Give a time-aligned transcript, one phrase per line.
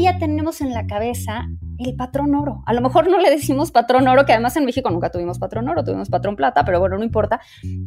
[0.00, 1.46] todavía tenemos en la cabeza
[1.78, 2.62] el patrón oro.
[2.64, 5.68] A lo mejor no le decimos patrón oro, que además en México nunca tuvimos patrón
[5.68, 7.40] oro, tuvimos patrón plata, pero bueno, no importa.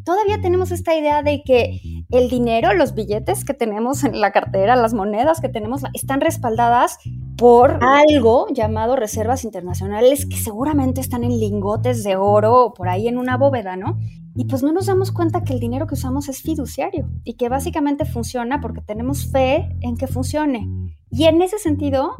[0.03, 1.79] Todavía tenemos esta idea de que
[2.11, 6.99] el dinero, los billetes que tenemos en la cartera, las monedas que tenemos, están respaldadas
[7.35, 13.07] por algo llamado reservas internacionales que seguramente están en lingotes de oro o por ahí
[13.07, 13.97] en una bóveda, ¿no?
[14.35, 17.49] Y pues no nos damos cuenta que el dinero que usamos es fiduciario y que
[17.49, 20.67] básicamente funciona porque tenemos fe en que funcione.
[21.11, 22.15] Y en ese sentido,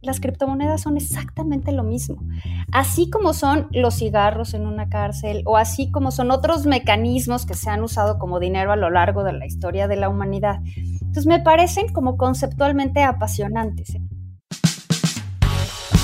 [0.00, 2.22] las criptomonedas son exactamente lo mismo.
[2.72, 7.54] Así como son los cigarros en una cárcel o así como son otros mecanismos que
[7.54, 10.60] se han usado como dinero a lo largo de la historia de la humanidad.
[11.00, 13.96] Entonces me parecen como conceptualmente apasionantes.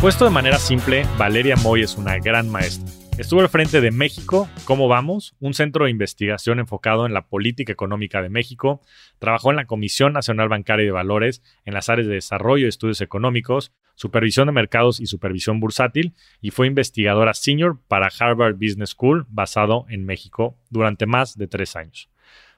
[0.00, 2.88] Puesto de manera simple, Valeria Moy es una gran maestra.
[3.18, 5.34] Estuvo al frente de México, ¿Cómo vamos?
[5.40, 8.80] Un centro de investigación enfocado en la política económica de México.
[9.18, 13.00] Trabajó en la Comisión Nacional Bancaria de Valores, en las áreas de desarrollo y estudios
[13.00, 19.26] económicos, supervisión de mercados y supervisión bursátil, y fue investigadora senior para Harvard Business School,
[19.28, 22.08] basado en México, durante más de tres años.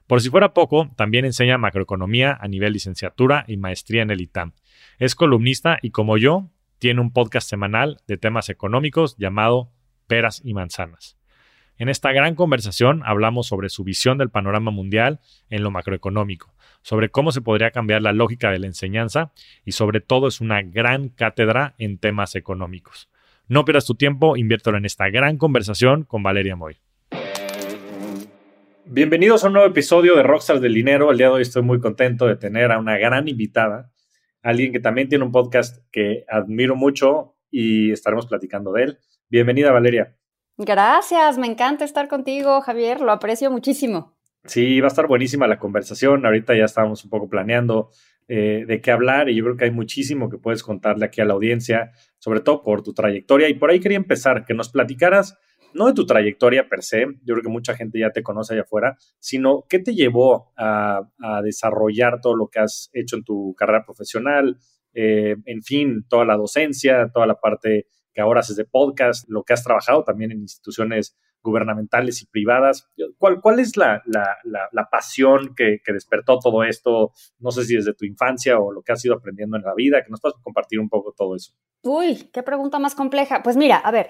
[0.05, 4.53] Por si fuera poco, también enseña macroeconomía a nivel licenciatura y maestría en el ITAM.
[4.99, 9.69] Es columnista y como yo, tiene un podcast semanal de temas económicos llamado
[10.07, 11.15] Peras y Manzanas.
[11.77, 15.19] En esta gran conversación hablamos sobre su visión del panorama mundial
[15.51, 19.31] en lo macroeconómico, sobre cómo se podría cambiar la lógica de la enseñanza
[19.63, 23.11] y sobre todo es una gran cátedra en temas económicos.
[23.47, 26.77] No pierdas tu tiempo, inviértelo en esta gran conversación con Valeria Moy.
[28.85, 31.11] Bienvenidos a un nuevo episodio de Rockstars del Dinero.
[31.11, 33.90] El día de hoy estoy muy contento de tener a una gran invitada
[34.41, 38.99] alguien que también tiene un podcast que admiro mucho y estaremos platicando de él.
[39.29, 40.15] Bienvenida, Valeria.
[40.57, 44.15] Gracias, me encanta estar contigo, Javier, lo aprecio muchísimo.
[44.45, 46.25] Sí, va a estar buenísima la conversación.
[46.25, 47.91] Ahorita ya estábamos un poco planeando
[48.27, 51.25] eh, de qué hablar y yo creo que hay muchísimo que puedes contarle aquí a
[51.25, 53.49] la audiencia, sobre todo por tu trayectoria.
[53.49, 55.37] Y por ahí quería empezar, que nos platicaras
[55.73, 58.63] no de tu trayectoria per se, yo creo que mucha gente ya te conoce allá
[58.63, 61.01] afuera, sino qué te llevó a,
[61.43, 64.57] desarrollar todo lo que has hecho en tu carrera profesional,
[64.93, 69.43] eh, en fin, toda la docencia, toda la parte que ahora haces de podcast, lo
[69.43, 72.89] que has trabajado también en instituciones gubernamentales y privadas.
[73.17, 74.01] ¿Cuál, es la,
[74.91, 77.11] pasión que, despertó todo esto?
[77.39, 80.03] No sé si desde tu infancia o lo que has ido aprendiendo en la vida,
[80.03, 81.53] que nos puedas compartir un poco todo eso.
[81.83, 83.41] Uy, qué pregunta más compleja.
[83.43, 84.07] Pues mira, a ver,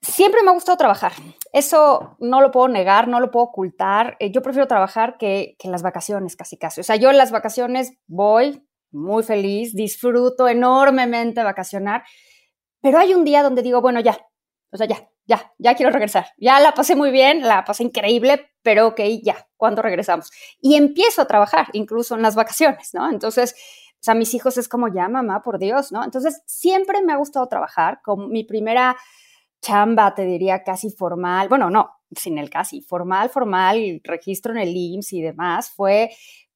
[0.00, 1.12] siempre me ha gustado trabajar.
[1.52, 4.16] Eso no lo puedo negar, no lo puedo ocultar.
[4.20, 6.80] Eh, yo prefiero trabajar que, que las vacaciones, casi casi.
[6.80, 8.62] O sea, yo en las vacaciones voy
[8.92, 12.02] muy feliz, disfruto enormemente vacacionar,
[12.80, 14.18] pero hay un día donde digo, bueno, ya,
[14.72, 16.26] o sea, ya, ya, ya quiero regresar.
[16.36, 20.30] Ya la pasé muy bien, la pasé increíble, pero ok, ya, ¿cuándo regresamos?
[20.60, 23.10] Y empiezo a trabajar, incluso en las vacaciones, ¿no?
[23.10, 23.54] Entonces,
[23.94, 26.02] o sea, mis hijos es como, ya, mamá, por Dios, ¿no?
[26.02, 28.00] Entonces, siempre me ha gustado trabajar.
[28.02, 28.96] Con mi primera
[29.60, 34.76] chamba, te diría, casi formal, bueno, no, sin el casi, formal, formal, registro en el
[34.76, 36.10] IMSS y demás, fue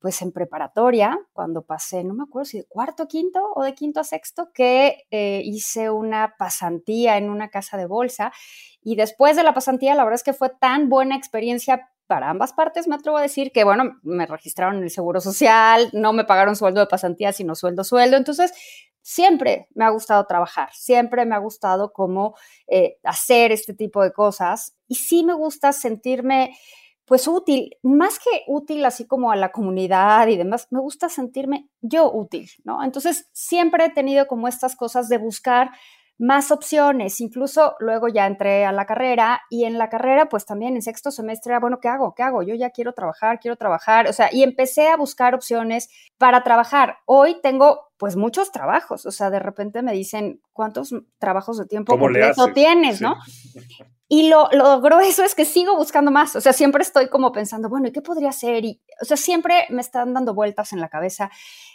[0.04, 4.00] pues en preparatoria, cuando pasé, no me acuerdo si de cuarto, quinto o de quinto
[4.00, 8.30] a sexto, que eh, hice una pasantía en una casa de bolsa.
[8.82, 12.52] Y después de la pasantía, la verdad es que fue tan buena experiencia para ambas
[12.52, 16.24] partes, me atrevo a decir que, bueno, me registraron en el Seguro Social, no me
[16.24, 18.18] pagaron sueldo de pasantía, sino sueldo, sueldo.
[18.18, 18.52] Entonces,
[19.04, 22.34] siempre me ha gustado trabajar, siempre me ha gustado cómo
[22.66, 24.74] eh, hacer este tipo de cosas.
[24.88, 26.56] Y sí me gusta sentirme
[27.04, 31.68] pues útil, más que útil así como a la comunidad y demás, me gusta sentirme
[31.82, 32.82] yo útil, ¿no?
[32.82, 35.70] Entonces, siempre he tenido como estas cosas de buscar
[36.16, 40.76] más opciones, incluso luego ya entré a la carrera y en la carrera pues también
[40.76, 42.14] en sexto semestre bueno, ¿qué hago?
[42.14, 42.42] ¿Qué hago?
[42.42, 46.98] Yo ya quiero trabajar, quiero trabajar, o sea, y empecé a buscar opciones para trabajar.
[47.04, 51.98] Hoy tengo pues muchos trabajos, o sea, de repente me dicen, ¿cuántos trabajos de tiempo
[51.98, 53.16] completo tienes, no?
[54.08, 57.70] Y lo, lo, grueso es que sigo buscando más, o sea, siempre estoy como pensando,
[57.70, 58.62] bueno, ¿y qué podría hacer?
[58.62, 61.30] Y, o sea, siempre me están dando vueltas en la cabeza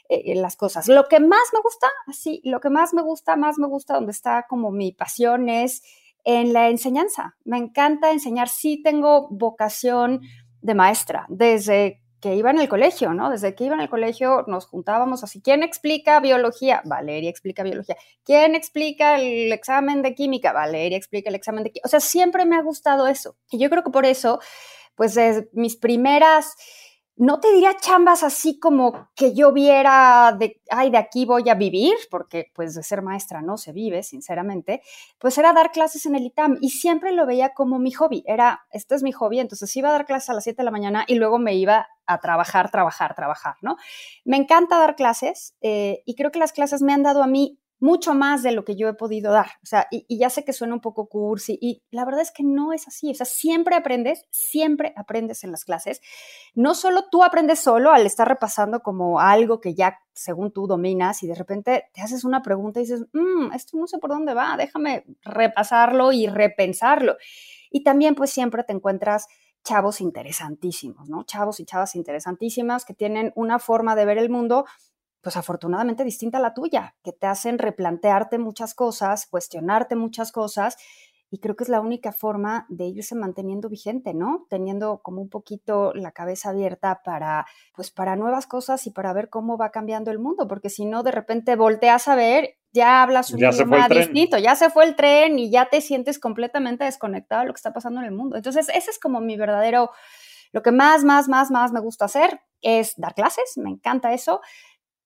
[0.08, 0.88] eh, las cosas.
[0.88, 4.12] Lo que más me gusta, así, lo que más me gusta, más me gusta, donde
[4.12, 5.82] está como mi pasión es
[6.26, 7.38] en la enseñanza.
[7.44, 10.22] Me encanta enseñar, sí tengo vocación
[10.62, 13.30] de maestra, desde que iba en el colegio, ¿no?
[13.30, 15.42] Desde que iba en el colegio nos juntábamos así.
[15.42, 16.82] ¿Quién explica biología?
[16.86, 17.96] Valeria explica biología.
[18.24, 20.52] ¿Quién explica el examen de química?
[20.52, 21.88] Valeria explica el examen de química.
[21.88, 23.38] O sea, siempre me ha gustado eso.
[23.50, 24.40] Y yo creo que por eso,
[24.96, 25.18] pues
[25.54, 26.56] mis primeras
[27.20, 31.54] no te diría chambas así como que yo viera de, ay, de aquí voy a
[31.54, 34.82] vivir, porque pues de ser maestra no se vive, sinceramente,
[35.18, 38.62] pues era dar clases en el ITAM y siempre lo veía como mi hobby, era,
[38.72, 41.04] este es mi hobby, entonces iba a dar clases a las 7 de la mañana
[41.08, 43.76] y luego me iba a trabajar, trabajar, trabajar, ¿no?
[44.24, 47.60] Me encanta dar clases eh, y creo que las clases me han dado a mí
[47.80, 49.48] mucho más de lo que yo he podido dar.
[49.64, 52.44] O sea, y, ya sé que suena un poco cursi y la verdad es que
[52.44, 53.12] no es así.
[53.12, 56.02] O sea, siempre aprendes, siempre aprendes en las clases.
[56.56, 61.24] No solo tú aprendes solo al estar repasando como algo que ya según tú dominas
[61.24, 64.34] y de repente te haces una pregunta y dices, mmm, esto no sé por dónde
[64.34, 67.16] va, déjame repasarlo y repensarlo.
[67.72, 69.28] Y también pues siempre te encuentras
[69.64, 71.24] chavos interesantísimos, ¿no?
[71.24, 74.66] Chavos y chavas interesantísimas que tienen una forma de ver el mundo
[75.22, 80.78] pues afortunadamente distinta a la tuya, que te hacen replantearte muchas cosas, cuestionarte muchas cosas,
[81.32, 84.48] y creo que es la única forma de irse manteniendo vigente, ¿no?
[84.50, 87.46] Teniendo como un poquito la cabeza abierta para,
[87.76, 91.04] pues para nuevas cosas y para ver cómo va cambiando el mundo, porque si no,
[91.04, 95.38] de repente volteas a ver, ya hablas un idioma distinto, ya se fue el tren
[95.38, 98.36] y ya te sientes completamente desconectado de lo que está pasando en el mundo.
[98.36, 99.92] Entonces, ese es como mi verdadero,
[100.52, 104.42] lo que más, más, más, más me gusta hacer es dar clases, me encanta eso,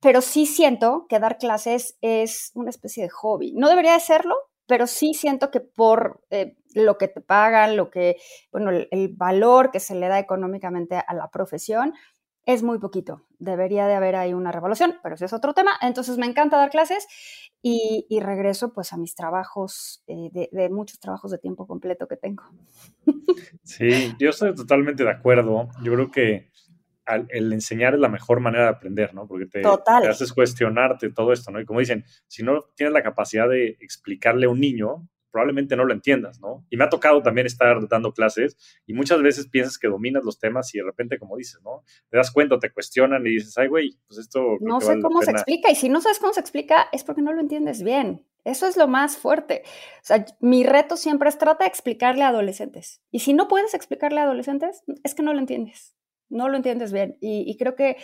[0.03, 3.53] pero sí siento que dar clases es una especie de hobby.
[3.53, 4.35] No debería de serlo,
[4.67, 8.17] pero sí siento que por eh, lo que te pagan, lo que,
[8.51, 11.93] bueno, el, valor que se le da económicamente a la profesión
[12.45, 13.25] es muy poquito.
[13.39, 15.71] Debería de haber ahí una revolución, pero ese es otro tema.
[15.81, 17.07] Entonces me encanta dar clases
[17.61, 22.17] y, regreso pues a mis trabajos, eh, de, de, muchos trabajos de tiempo completo que
[22.17, 22.43] tengo.
[23.63, 25.69] Sí, yo estoy totalmente de acuerdo.
[25.81, 26.51] Yo creo que
[27.05, 29.27] el enseñar es la mejor manera de aprender, ¿no?
[29.27, 29.61] Porque te,
[30.07, 31.59] haces cuestionarte todo esto, ¿no?
[31.59, 35.83] Y como dicen, si no tienes la capacidad de explicarle a un niño, probablemente no
[35.83, 36.65] lo entiendas, ¿no?
[36.69, 38.55] Y me ha tocado también estar dando clases
[38.85, 41.83] y muchas veces piensas que dominas los temas y de repente, como dices, ¿no?
[42.09, 44.57] Te das cuenta, te cuestionan y dices, ay, güey, pues esto...
[44.61, 47.33] No sé cómo se explica y si no sabes cómo se explica es porque no
[47.33, 48.25] lo entiendes bien.
[48.45, 49.63] Eso es lo más fuerte.
[49.65, 53.01] O sea, mi reto siempre es trata de explicarle a adolescentes.
[53.09, 55.95] Y si no puedes explicarle a adolescentes, es que no lo entiendes
[56.33, 57.17] no lo entiendes bien.
[57.21, 57.97] Y, creo que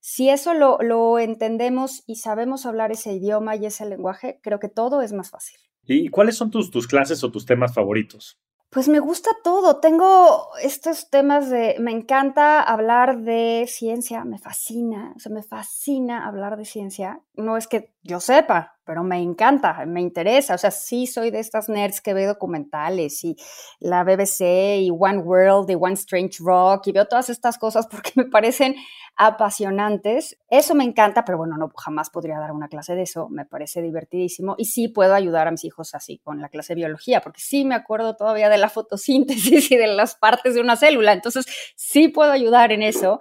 [0.00, 5.02] si eso lo, entendemos y sabemos hablar ese idioma y ese lenguaje, creo que todo
[5.02, 5.58] es más fácil.
[5.84, 8.40] ¿Y cuáles son tus, tus clases o tus temas favoritos?
[8.70, 9.80] Pues me gusta todo.
[9.80, 16.26] Tengo estos temas de, me encanta hablar de ciencia, me fascina, o sea, me fascina
[16.26, 17.22] hablar de ciencia.
[17.34, 20.54] No es que yo sepa, pero me encanta, me interesa.
[20.54, 23.36] O sea, sí soy de estas nerds que ve documentales y
[23.80, 28.12] la BBC y One World y One Strange Rock y veo todas estas cosas porque
[28.14, 28.76] me parecen
[29.16, 30.38] apasionantes.
[30.48, 33.28] Eso me encanta, pero bueno, no jamás podría dar una clase de eso.
[33.28, 36.80] Me parece divertidísimo y sí puedo ayudar a mis hijos así con la clase de
[36.82, 40.76] biología, porque sí me acuerdo todavía de la fotosíntesis y de las partes de una
[40.76, 41.12] célula.
[41.12, 43.20] Entonces, sí puedo ayudar en eso.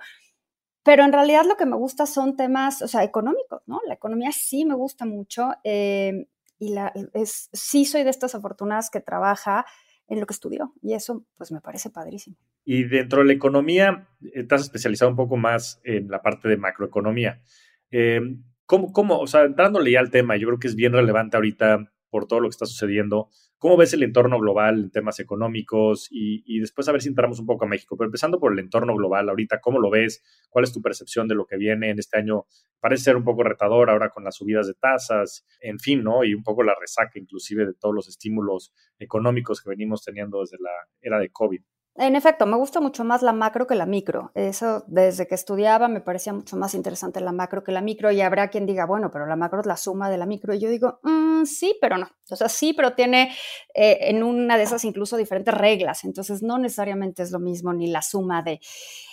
[0.86, 3.82] Pero en realidad lo que me gusta son temas, o sea, económicos, ¿no?
[3.88, 6.28] La economía sí me gusta mucho eh,
[6.60, 9.66] y la, es, sí soy de estas afortunadas que trabaja
[10.08, 12.38] en lo que estudió y eso pues me parece padrísimo.
[12.64, 17.42] Y dentro de la economía, estás especializado un poco más en la parte de macroeconomía.
[17.90, 18.22] Eh,
[18.68, 21.92] ¿cómo, ¿Cómo, o sea, dándole ya al tema, yo creo que es bien relevante ahorita
[22.16, 23.28] por todo lo que está sucediendo.
[23.58, 26.08] ¿Cómo ves el entorno global en temas económicos?
[26.10, 27.98] Y, después a ver si entramos un poco a México.
[27.98, 30.24] Pero empezando por el entorno global, ahorita, ¿cómo lo ves?
[30.50, 32.46] ¿Cuál es tu percepción de lo que viene en este año?
[32.80, 36.24] Parece ser un poco retador ahora con las subidas de tasas, en fin, ¿no?
[36.24, 40.56] Y un poco la resaca inclusive de todos los estímulos económicos que venimos teniendo desde
[40.58, 41.62] la era de COVID.
[41.98, 44.32] En efecto, me gusta mucho más la macro que la micro.
[44.36, 48.20] Eso desde que estudiaba me parecía mucho más interesante la macro que la micro y
[48.20, 50.54] habrá quien diga, bueno, pero la macro es la suma de la micro.
[50.54, 52.10] Y yo digo, mm, sí, pero no.
[52.30, 53.34] O sea, sí, pero tiene
[53.74, 56.04] eh, en una de esas incluso diferentes reglas.
[56.04, 58.60] Entonces, no necesariamente es lo mismo ni la suma de...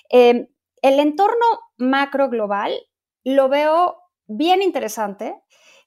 [0.09, 0.49] Em,
[0.83, 1.47] el entorno
[1.77, 2.75] macro global
[3.23, 5.37] lo veo bien interesante,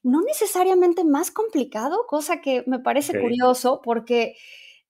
[0.02, 4.36] no necesariamente más complicado, cosa que me parece curioso porque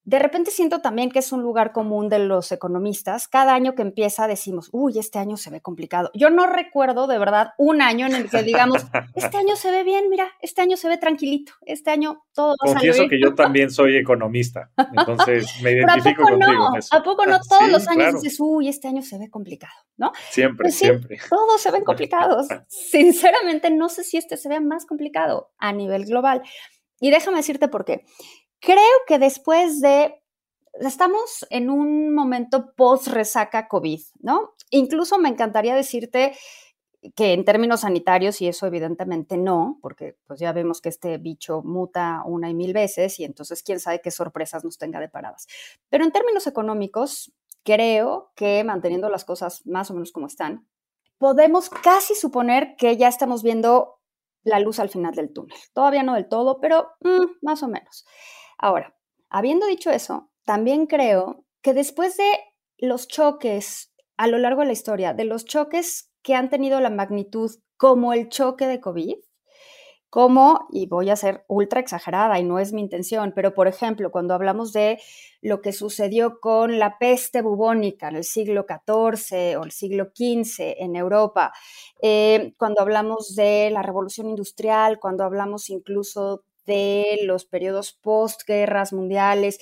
[0.07, 3.27] de repente siento también que es un lugar común de los economistas.
[3.27, 6.11] Cada año que empieza decimos, uy, este año se ve complicado.
[6.13, 9.83] Yo no recuerdo de verdad un año en el que digamos, este año se ve
[9.83, 13.69] bien, mira, este año se ve tranquilito, este año todo va Confieso que yo también
[13.69, 16.69] soy economista, entonces me identifico ¿a contigo no?
[16.89, 20.13] ¿A poco no todos los años dices, uy, este año se ve complicado, ¿no?
[20.29, 21.19] Siempre, pues siempre.
[21.29, 22.47] Todos se ven complicados.
[22.69, 26.43] Sinceramente, no sé si este se vea más complicado a nivel global.
[27.01, 28.05] Y déjame decirte por qué.
[28.59, 30.21] Creo que después de
[30.79, 34.53] estamos en un momento post-resaca COVID, ¿no?
[34.69, 36.33] Incluso me encantaría decirte
[37.15, 41.61] que en términos sanitarios, y eso evidentemente no, porque pues ya vemos que este bicho
[41.63, 45.47] muta una y mil veces y entonces quién sabe qué sorpresas nos tenga deparadas.
[45.89, 47.31] Pero en términos económicos,
[47.63, 50.67] creo que manteniendo las cosas más o menos como están,
[51.17, 53.99] podemos casi suponer que ya estamos viendo
[54.43, 55.57] la luz al final del túnel.
[55.73, 58.05] Todavía no del todo, pero mm, más o menos.
[58.57, 58.95] Ahora,
[59.29, 62.29] habiendo dicho eso, también creo que después de
[62.77, 66.89] los choques a lo largo de la historia, de los choques que han tenido la
[66.89, 69.15] magnitud como el choque de COVID,
[70.09, 74.09] como, y voy a ser ultra exagerada y no es mi intención, pero por ejemplo,
[74.09, 74.99] cuando hablamos de
[75.41, 80.75] lo que sucedió con la peste bubónica en el siglo XIV o el siglo XV
[80.79, 81.51] en Europa,
[82.01, 89.59] eh, cuando hablamos de la revolución industrial, cuando hablamos incluso de los periodos postguerras mundiales,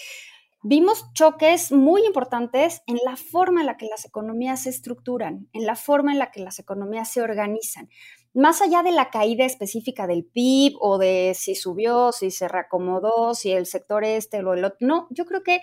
[0.61, 5.65] vimos choques muy importantes en la forma en la que las economías se estructuran, en
[5.65, 7.87] la forma en la que las economías se organizan.
[8.33, 13.33] Más allá de la caída específica del PIB o de si subió, si se reacomodó,
[13.33, 15.61] si el sector este o el otro, no, yo creo que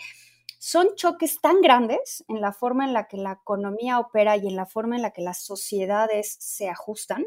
[0.60, 4.54] son choques tan grandes en la forma en la que la economía opera y en
[4.54, 7.26] la forma en la que las sociedades se ajustan,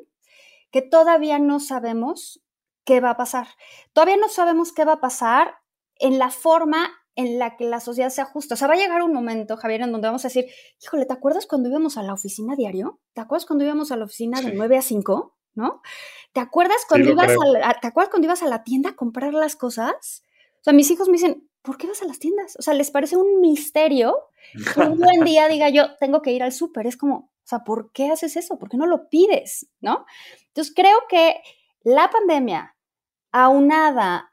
[0.71, 2.41] que todavía no sabemos
[2.85, 3.47] qué va a pasar.
[3.93, 5.55] Todavía no sabemos qué va a pasar
[5.97, 8.55] en la forma en la que la sociedad se ajusta.
[8.55, 10.45] O sea, va a llegar un momento, Javier, en donde vamos a decir,
[10.81, 12.99] híjole, ¿te acuerdas cuando íbamos a la oficina diario?
[13.13, 15.35] ¿Te acuerdas cuando íbamos a la oficina de 9 a 5?
[15.55, 15.81] ¿No?
[16.33, 19.33] ¿Te acuerdas cuando ibas a la, ¿te acuerdas cuando ibas a la tienda a comprar
[19.33, 20.23] las cosas?
[20.59, 22.57] O sea, mis hijos me dicen, ¿por qué vas a las tiendas?
[22.59, 24.17] O sea, les parece un misterio
[24.73, 26.87] que un buen día diga yo, tengo que ir al súper.
[26.87, 28.59] Es como, o sea, ¿por qué haces eso?
[28.59, 29.67] ¿Por qué no lo pides?
[29.79, 30.05] ¿No?
[30.47, 31.37] Entonces, creo que
[31.83, 32.74] la pandemia,
[33.35, 34.31] aunada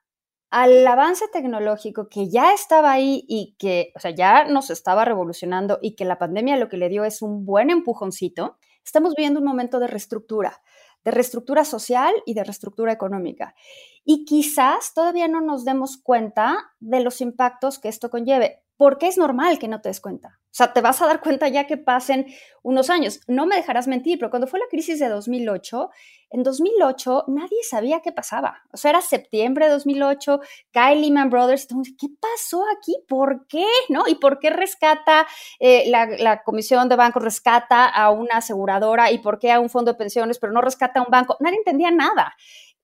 [0.51, 5.81] al avance tecnológico que ya estaba ahí y que, o sea, ya nos estaba revolucionando
[5.83, 9.47] y que la pandemia lo que le dio es un buen empujoncito, estamos viviendo un
[9.47, 10.63] momento de reestructura,
[11.05, 13.57] de reestructura social y de reestructura económica.
[14.05, 19.19] Y quizás todavía no nos demos cuenta de los impactos que esto conlleve porque es
[19.19, 20.42] normal que no te des cuenta.
[20.53, 22.27] O sea, te vas a dar cuenta ya que pasen
[22.63, 23.21] unos años.
[23.27, 25.89] No me dejarás mentir, pero cuando fue la crisis de 2008,
[26.29, 28.63] en 2008 nadie sabía qué pasaba.
[28.71, 30.41] O sea, era septiembre de 2008,
[30.71, 31.69] cae Lehman Brothers,
[31.99, 32.95] ¿qué pasó aquí?
[33.09, 33.65] ¿Por qué?
[33.89, 34.07] ¿No?
[34.07, 35.27] ¿Y por qué rescata
[35.59, 39.71] eh, la, la, Comisión de Bancos, rescata a una aseguradora y por qué a un
[39.71, 41.39] fondo de pensiones, pero no rescata a un banco?
[41.41, 42.35] Nadie entendía nada.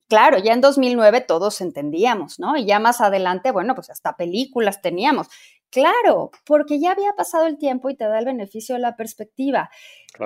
[0.08, 2.56] Claro, ya en 2009 todos entendíamos, ¿no?
[2.56, 5.28] Y ya más adelante, bueno, pues hasta películas teníamos.
[5.70, 9.70] Claro, porque ya había pasado el tiempo y te da el beneficio de la perspectiva.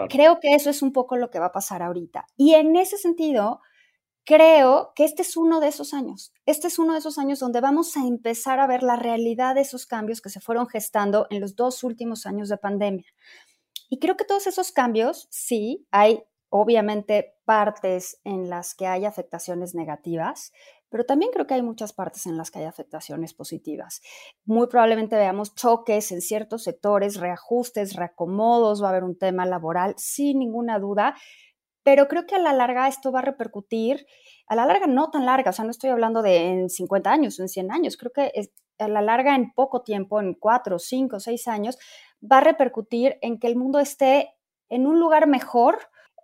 [0.08, 2.26] Creo que eso es un poco lo que va a pasar ahorita.
[2.36, 3.60] Y en ese sentido,
[4.24, 6.32] creo que este es uno de esos años.
[6.46, 9.62] Este es uno de esos años donde vamos a empezar a ver la realidad de
[9.62, 13.06] esos cambios que se fueron gestando en los dos últimos años de pandemia.
[13.90, 19.74] Y creo que todos esos cambios, sí, hay obviamente partes en las que hay afectaciones
[19.74, 20.52] negativas,
[20.92, 24.02] pero también creo que hay muchas partes en las que hay afectaciones positivas.
[24.44, 29.94] Muy probablemente veamos choques en ciertos sectores, reajustes, reacomodos, va a haber un tema laboral,
[29.96, 31.16] sin ninguna duda,
[31.82, 34.06] pero creo que a la larga esto va a repercutir,
[34.46, 37.40] a la larga no tan larga, o sea, no estoy hablando de en 50 años
[37.40, 38.30] o en 100 años, creo que
[38.78, 41.78] a la larga en poco tiempo, en 4, 5, 6 años,
[42.22, 44.34] va a repercutir en que el mundo esté
[44.68, 45.78] en un lugar mejor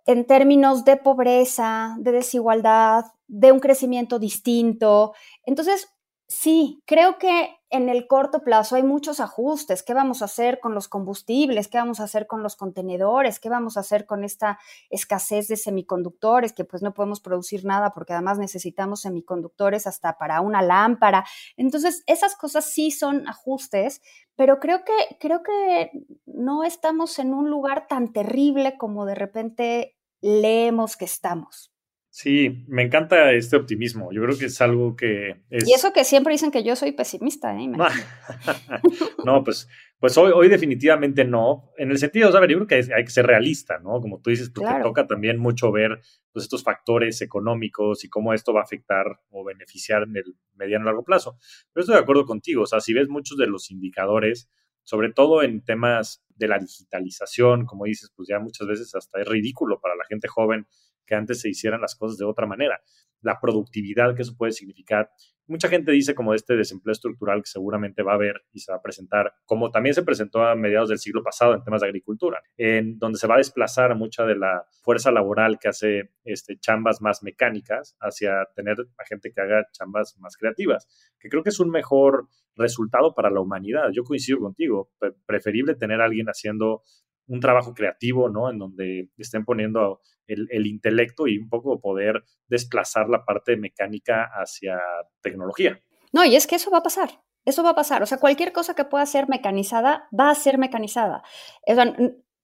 [0.09, 5.13] en términos de pobreza, de desigualdad, de un crecimiento distinto.
[5.43, 5.87] Entonces,
[6.27, 9.83] sí, creo que en el corto plazo hay muchos ajustes.
[9.83, 11.67] ¿Qué vamos a hacer con los combustibles?
[11.67, 13.39] ¿Qué vamos a hacer con los contenedores?
[13.39, 14.57] ¿Qué vamos a hacer con esta
[14.89, 16.53] escasez de semiconductores?
[16.53, 21.23] Que pues no podemos producir nada porque además necesitamos semiconductores hasta para una lámpara.
[21.55, 24.01] Entonces, esas cosas sí son ajustes,
[24.35, 25.91] pero creo que, creo que
[26.25, 31.71] no estamos en un lugar tan terrible como de repente leemos que estamos.
[32.11, 34.11] Sí, me encanta este optimismo.
[34.11, 35.67] Yo creo que es algo que es...
[35.67, 37.67] Y eso que siempre dicen que yo soy pesimista, ¿eh?
[39.25, 41.71] no, pues, pues hoy, hoy definitivamente no.
[41.77, 42.49] En el sentido, ¿sabes?
[42.49, 44.01] Yo creo que hay, que ser realista, ¿no?
[44.01, 46.01] Como tú dices, porque toca también mucho ver
[46.33, 50.85] pues, estos factores económicos y cómo esto va a afectar o beneficiar en el mediano
[50.85, 51.37] y largo plazo.
[51.71, 52.63] Pero estoy de acuerdo contigo.
[52.63, 54.49] O sea, si ves muchos de los indicadores,
[54.89, 59.27] sobre todo en temas de la digitalización, como dices, pues ya muchas veces hasta es
[59.27, 60.65] ridículo para la gente joven
[61.05, 62.81] que antes se hicieran las cosas de otra manera.
[63.21, 65.11] La productividad que eso puede significar
[65.49, 68.77] mucha gente dice como este desempleo estructural que seguramente va a haber y se va
[68.77, 72.41] a presentar, como también se presentó a mediados del siglo pasado en temas de agricultura,
[72.55, 77.01] en donde se va a desplazar mucha de la fuerza laboral que hace este, chambas
[77.01, 80.87] más mecánicas hacia tener a gente que haga chambas más creativas,
[81.19, 83.89] que creo que es un mejor resultado para la humanidad.
[83.91, 84.91] Yo coincido contigo,
[85.25, 86.83] preferible tener a alguien haciendo
[87.29, 88.49] un trabajo creativo, ¿no?
[88.49, 94.79] En donde estén poniendo el, intelecto y un poco poder desplazar la parte mecánica hacia
[95.21, 95.79] tecnología.
[96.11, 97.21] No, y es que eso va a pasar.
[97.45, 98.03] Eso va a pasar.
[98.03, 101.23] O sea, cualquier cosa que pueda ser mecanizada va a ser mecanizada.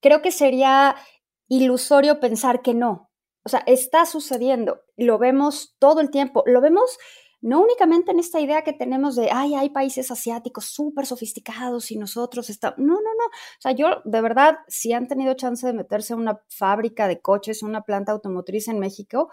[0.02, 0.96] creo que sería
[1.48, 3.12] ilusorio pensar que no.
[3.44, 4.82] O sea, está sucediendo.
[4.98, 6.44] Lo vemos todo el tiempo.
[6.46, 6.98] Lo vemos
[7.46, 11.96] no únicamente en esta idea que tenemos de, ay, hay países asiáticos súper sofisticados y
[11.96, 15.74] nosotros estamos, no, no, no, o sea, yo de verdad, si han tenido chance de
[15.74, 19.30] meterse a una fábrica de coches, una planta automotriz en México,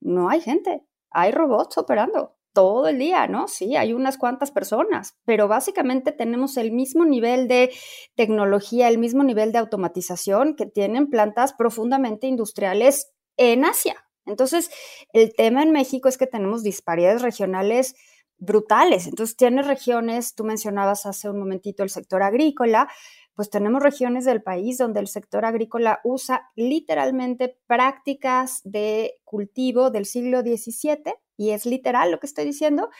[0.00, 3.48] no hay gente, hay robots operando todo el día, ¿no?
[3.48, 7.72] Sí, hay unas cuantas personas, pero básicamente tenemos el mismo nivel de
[8.14, 14.70] tecnología, el mismo nivel de automatización que tienen plantas profundamente industriales en Asia, entonces,
[15.12, 17.96] el tema en México es que tenemos disparidades regionales
[18.38, 19.06] brutales.
[19.06, 22.88] Entonces, tienes regiones, tú mencionabas hace un momentito el sector agrícola,
[23.34, 30.06] pues tenemos regiones del país donde el sector agrícola usa literalmente prácticas de cultivo del
[30.06, 32.90] siglo XVII, y es literal lo que estoy diciendo,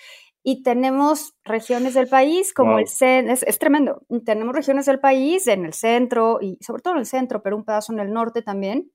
[0.45, 5.49] y tenemos regiones del país como el centro, es, es, tremendo, tenemos regiones del país
[5.49, 8.41] en el centro y sobre todo en el centro, pero un pedazo en el norte
[8.41, 8.93] también,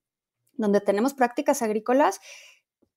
[0.55, 2.19] donde tenemos prácticas agrícolas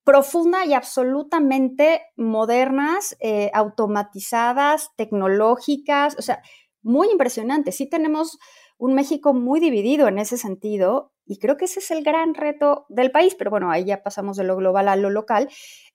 [0.07, 6.41] profunda y absolutamente modernas, eh, automatizadas, tecnológicas, o sea,
[6.83, 7.73] muy impresionante.
[7.73, 8.39] Sí tenemos
[8.79, 12.87] un México muy dividido en ese sentido y creo que ese es el gran reto
[12.89, 15.49] del país, pero bueno, ahí ya pasamos de lo global a lo local,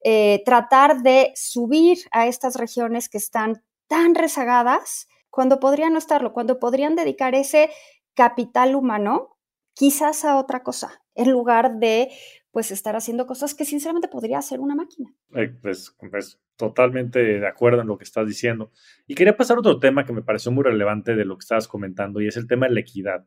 [0.03, 6.33] eh, tratar de subir a estas regiones que están tan rezagadas cuando podrían no estarlo,
[6.33, 7.69] cuando podrían dedicar ese
[8.13, 9.37] capital humano
[9.73, 12.09] quizás a otra cosa, en lugar de
[12.51, 15.13] pues estar haciendo cosas que sinceramente podría hacer una máquina.
[15.35, 18.71] Eh, pues, pues, totalmente de acuerdo en lo que estás diciendo.
[19.07, 21.67] Y quería pasar a otro tema que me pareció muy relevante de lo que estabas
[21.67, 23.25] comentando y es el tema de la equidad.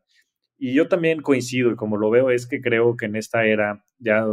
[0.58, 3.84] Y yo también coincido y como lo veo es que creo que en esta era,
[3.98, 4.24] ya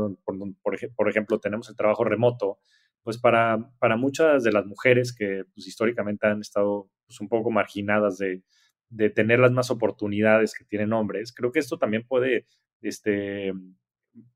[0.96, 2.60] por, ejemplo tenemos el trabajo remoto,
[3.02, 7.50] pues para, para muchas de las mujeres que pues, históricamente han estado pues, un poco
[7.50, 8.44] marginadas de,
[8.92, 12.46] de tener las más oportunidades que tienen hombres, creo que esto también puede
[12.82, 13.54] este,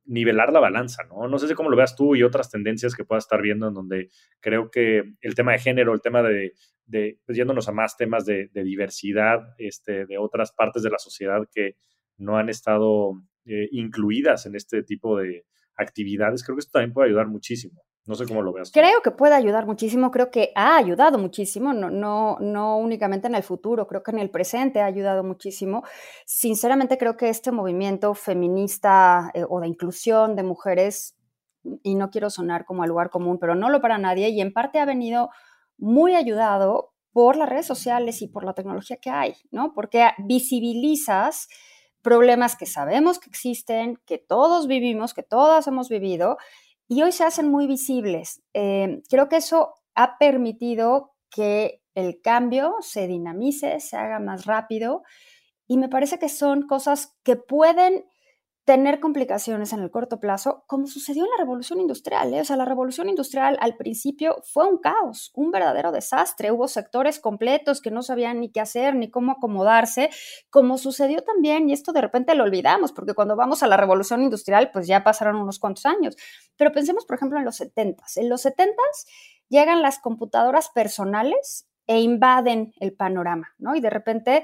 [0.05, 1.27] nivelar la balanza, ¿no?
[1.27, 3.73] No sé si cómo lo veas tú y otras tendencias que puedas estar viendo en
[3.73, 6.53] donde creo que el tema de género, el tema de,
[6.85, 11.41] de pues yéndonos a más temas de, diversidad, este, de otras partes de la sociedad
[11.53, 11.75] que
[12.17, 13.13] no han estado
[13.45, 17.83] eh, incluidas en este tipo de actividades, creo que esto también puede ayudar muchísimo.
[18.07, 18.71] No sé cómo lo veas.
[18.71, 23.35] Creo que puede ayudar muchísimo, creo que ha ayudado muchísimo, no, no, no únicamente en
[23.35, 25.83] el futuro, creo que en el presente ha ayudado muchísimo.
[26.25, 31.15] Sinceramente creo que este movimiento feminista eh, o de inclusión de mujeres,
[31.81, 34.53] y no quiero sonar como al lugar común, pero no lo para nadie, y en
[34.53, 35.31] parte ha venido
[35.77, 39.73] muy ayudado por las redes sociales y por la tecnología que hay, ¿no?
[39.73, 41.47] Porque visibilizas
[42.01, 46.37] problemas que sabemos que existen, que todos vivimos, que todas hemos vivido,
[46.87, 48.41] y hoy se hacen muy visibles.
[48.53, 55.03] Eh, creo que eso ha permitido que el cambio se dinamice, se haga más rápido
[55.67, 58.05] y me parece que son cosas que pueden
[58.65, 62.33] tener complicaciones en el corto plazo, como sucedió en la revolución industrial.
[62.33, 62.41] ¿eh?
[62.41, 66.51] O sea, la revolución industrial al principio fue un caos, un verdadero desastre.
[66.51, 70.09] Hubo sectores completos que no sabían ni qué hacer, ni cómo acomodarse,
[70.49, 74.23] como sucedió también, y esto de repente lo olvidamos, porque cuando vamos a la revolución
[74.23, 76.15] industrial, pues ya pasaron unos cuantos años.
[76.57, 78.73] Pero pensemos, por ejemplo, en los 70 En los 70
[79.47, 83.75] llegan las computadoras personales e invaden el panorama, ¿no?
[83.75, 84.41] Y de repente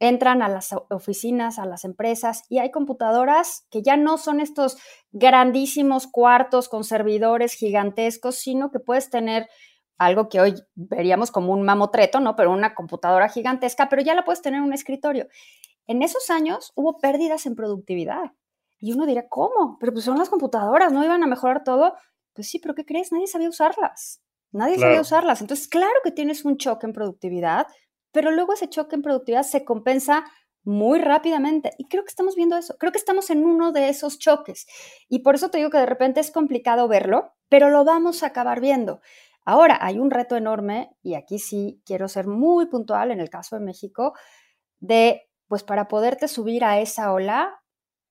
[0.00, 4.78] entran a las oficinas, a las empresas y hay computadoras que ya no son estos
[5.12, 9.48] grandísimos cuartos con servidores gigantescos, sino que puedes tener
[9.98, 12.34] algo que hoy veríamos como un mamotreto, ¿no?
[12.34, 15.28] Pero una computadora gigantesca, pero ya la puedes tener en un escritorio.
[15.86, 18.32] En esos años hubo pérdidas en productividad.
[18.78, 19.76] Y uno dirá, ¿cómo?
[19.78, 21.94] Pero pues son las computadoras, ¿no iban a mejorar todo?
[22.32, 23.12] Pues sí, pero ¿qué crees?
[23.12, 24.22] Nadie sabía usarlas.
[24.52, 25.42] Nadie sabía usarlas.
[25.42, 27.66] Entonces, claro que tienes un choque en productividad,
[28.12, 30.24] pero luego ese choque en productividad se compensa
[30.62, 31.72] muy rápidamente.
[31.78, 32.76] Y creo que estamos viendo eso.
[32.78, 34.66] Creo que estamos en uno de esos choques.
[35.08, 38.26] Y por eso te digo que de repente es complicado verlo, pero lo vamos a
[38.26, 39.00] acabar viendo.
[39.44, 43.56] Ahora, hay un reto enorme, y aquí sí quiero ser muy puntual en el caso
[43.56, 44.12] de México,
[44.80, 47.60] de, pues para poderte subir a esa ola,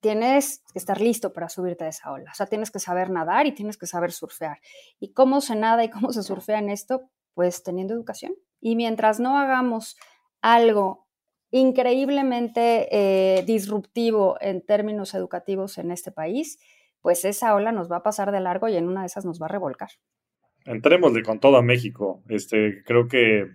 [0.02, 2.32] tienes que estar listo para subirte a esa ola.
[2.32, 4.60] O sea, tienes que saber nadar y tienes que saber surfear.
[5.00, 7.10] ¿Y cómo se nada y cómo se surfea en esto?
[7.34, 8.34] Pues teniendo educación.
[8.62, 9.98] Y mientras no hagamos
[10.42, 11.08] algo
[11.52, 16.60] increíblemente eh, disruptivo en términos educativos en este país,
[17.02, 19.42] pues esa ola nos va a pasar de largo y en una de esas nos
[19.42, 19.90] va a revolcar.
[20.66, 22.24] Entrémosle con todo a México.
[22.28, 23.46] Este, creo que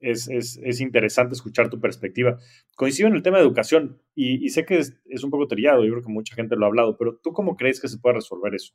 [0.00, 2.38] es, interesante escuchar tu perspectiva.
[2.76, 6.02] Coincido en el tema de educación y, sé que es, un poco trillado, yo creo
[6.02, 8.74] que mucha gente lo ha hablado, pero ¿tú cómo crees que se puede resolver eso?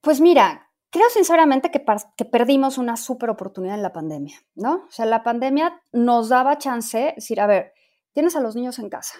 [0.00, 1.84] Pues mira, creo sinceramente que,
[2.16, 4.84] que perdimos una súper oportunidad en la pandemia, ¿no?
[4.86, 7.72] O sea, la pandemia nos daba chance, decir, a ver,
[8.12, 9.14] tienes a los niños en casa,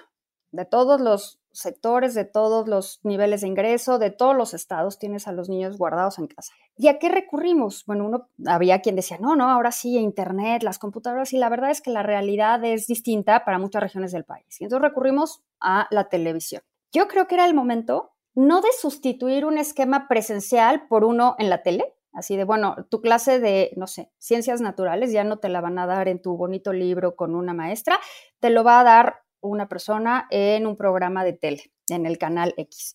[0.53, 5.27] de todos los sectores, de todos los niveles de ingreso, de todos los estados, tienes
[5.27, 6.53] a los niños guardados en casa.
[6.77, 7.85] ¿Y a qué recurrimos?
[7.87, 11.71] Bueno, uno había quien decía, no, no, ahora sí, internet, las computadoras, y la verdad
[11.71, 14.61] es que la realidad es distinta para muchas regiones del país.
[14.61, 16.63] Y entonces recurrimos a la televisión.
[16.93, 21.51] Yo creo que era el momento no de sustituir un esquema presencial por uno en
[21.51, 25.49] la tele, así de, bueno, tu clase de, no sé, ciencias naturales ya no te
[25.49, 27.99] la van a dar en tu bonito libro con una maestra,
[28.41, 32.55] te lo va a dar una persona en un programa de tele, en el canal
[32.57, 32.95] X.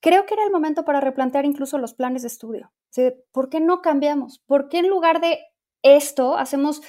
[0.00, 2.72] Creo que era el momento para replantear incluso los planes de estudio.
[3.32, 4.40] ¿Por qué no cambiamos?
[4.46, 5.38] ¿Por qué en lugar de
[5.82, 6.82] esto hacemos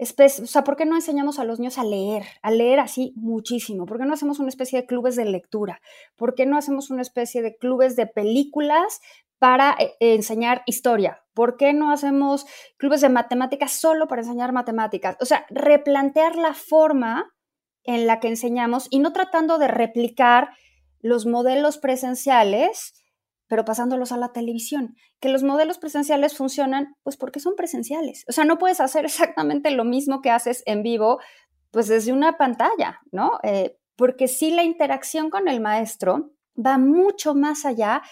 [0.00, 2.24] o sea, ¿por qué no enseñamos a los niños a leer?
[2.42, 3.84] A leer así muchísimo.
[3.84, 5.82] ¿Por qué no hacemos una especie de clubes de lectura?
[6.16, 9.00] ¿Por qué no hacemos una especie de clubes de películas
[9.38, 11.22] para eh, enseñar historia?
[11.34, 12.46] ¿Por qué no hacemos
[12.78, 15.16] clubes de matemáticas solo para enseñar matemáticas?
[15.20, 17.34] O sea, replantear la forma
[17.84, 20.50] en la que enseñamos y no tratando de replicar
[21.00, 22.99] los modelos presenciales,
[23.50, 24.96] pero pasándolos a la televisión.
[25.18, 28.24] Que los modelos presenciales funcionan, pues porque son presenciales.
[28.28, 31.18] O sea, no puedes hacer exactamente lo mismo que haces en vivo,
[31.72, 33.40] pues desde una pantalla, ¿no?
[33.42, 38.02] Eh, porque sí la interacción con el maestro va mucho más allá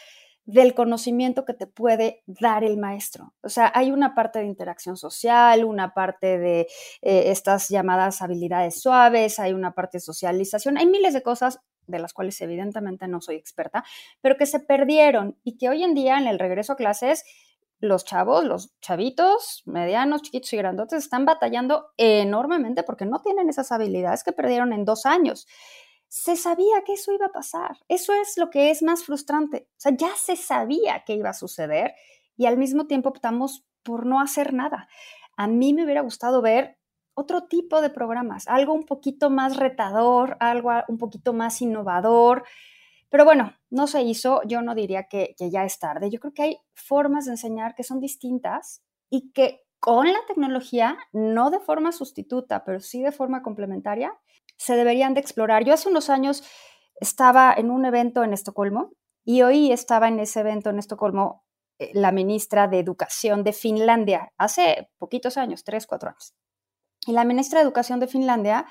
[0.45, 3.33] del conocimiento que te puede dar el maestro.
[3.43, 6.63] O sea, hay una parte de interacción social, una parte de
[7.03, 11.99] eh, estas llamadas habilidades suaves, hay una parte de socialización, hay miles de cosas de
[11.99, 13.85] las cuales evidentemente no soy experta,
[14.21, 17.25] pero que se perdieron y que hoy en día en el regreso a clases
[17.81, 23.71] los chavos, los chavitos, medianos, chiquitos y grandotes están batallando enormemente porque no tienen esas
[23.73, 25.47] habilidades que perdieron en dos años
[26.09, 27.77] se sabía que eso iba a pasar.
[27.87, 29.69] Eso es lo que es más frustrante.
[29.73, 31.95] O sea, ya se sabía que iba a suceder
[32.37, 34.89] y al mismo tiempo optamos por no hacer nada.
[35.37, 36.78] A mí me hubiera gustado ver
[37.19, 42.45] otro tipo de programas, algo un poquito más retador, algo un poquito más innovador.
[43.11, 44.41] Pero bueno, no se hizo.
[44.45, 46.11] Yo no diría que, ya es tarde.
[46.11, 50.97] Yo creo que hay formas de enseñar que son distintas y que con la tecnología,
[51.13, 54.13] no de forma sustituta, pero sí de forma complementaria,
[54.57, 55.65] se deberían de explorar.
[55.65, 56.45] Yo hace unos años
[57.01, 58.93] estaba en un evento en Estocolmo
[59.25, 61.45] y hoy estaba en ese evento en Estocolmo
[61.81, 66.35] eh, la ministra de Educación de Finlandia, hace poquitos años, tres, cuatro años.
[67.07, 68.67] Y la ministra de Educación de Finlandia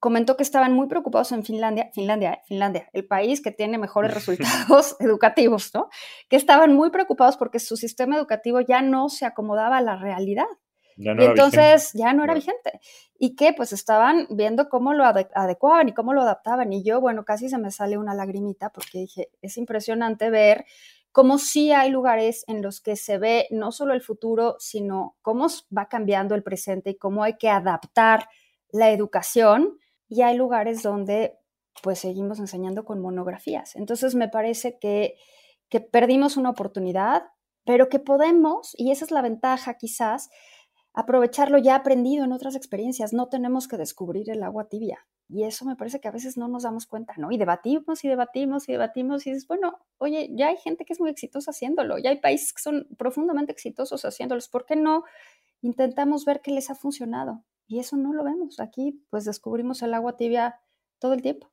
[0.00, 4.14] comentó que estaban muy preocupados en Finlandia, Finlandia, eh, Finlandia, el país que tiene mejores
[4.14, 5.88] resultados educativos, ¿no?
[6.28, 10.46] Que estaban muy preocupados porque su sistema educativo ya no se acomodaba a la realidad
[10.98, 12.80] y entonces ya no era vigente.
[13.18, 16.72] Y que pues estaban viendo cómo lo adecuaban y cómo lo adaptaban.
[16.72, 20.64] Y yo, bueno, casi se me sale una lagrimita porque dije, es impresionante ver
[21.18, 25.48] cómo sí hay lugares en los que se ve no solo el futuro, sino cómo
[25.76, 28.28] va cambiando el presente y cómo hay que adaptar
[28.70, 29.80] la educación.
[30.08, 31.36] Y hay lugares donde
[31.82, 33.74] pues seguimos enseñando con monografías.
[33.74, 35.16] Entonces me parece que,
[35.68, 37.24] que perdimos una oportunidad,
[37.64, 40.30] pero que podemos, y esa es la ventaja quizás,
[40.94, 43.12] aprovecharlo ya aprendido en otras experiencias.
[43.12, 45.04] No tenemos que descubrir el agua tibia.
[45.28, 47.30] Y eso me parece que a veces no nos damos cuenta, ¿no?
[47.30, 51.00] Y debatimos y debatimos y debatimos y dices, bueno, oye, ya hay gente que es
[51.00, 54.48] muy exitosa haciéndolo, ya hay países que son profundamente exitosos haciéndolos.
[54.48, 55.04] ¿Por qué no
[55.60, 57.44] intentamos ver qué les ha funcionado?
[57.66, 58.58] Y eso no lo vemos.
[58.58, 60.56] Aquí, pues descubrimos el agua tibia
[60.98, 61.50] todo el tiempo.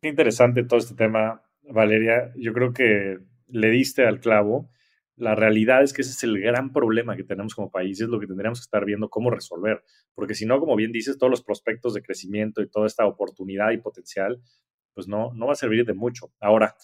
[0.00, 2.32] Qué interesante todo este tema, Valeria.
[2.36, 4.70] Yo creo que le diste al clavo
[5.18, 8.20] la realidad es que ese es el gran problema que tenemos como país, es lo
[8.20, 9.82] que tendríamos que estar viendo cómo resolver,
[10.14, 13.70] porque si no, como bien dices, todos los prospectos de crecimiento y toda esta oportunidad
[13.72, 14.40] y potencial,
[14.94, 16.32] pues no, no va a servir de mucho.
[16.40, 16.76] Ahora,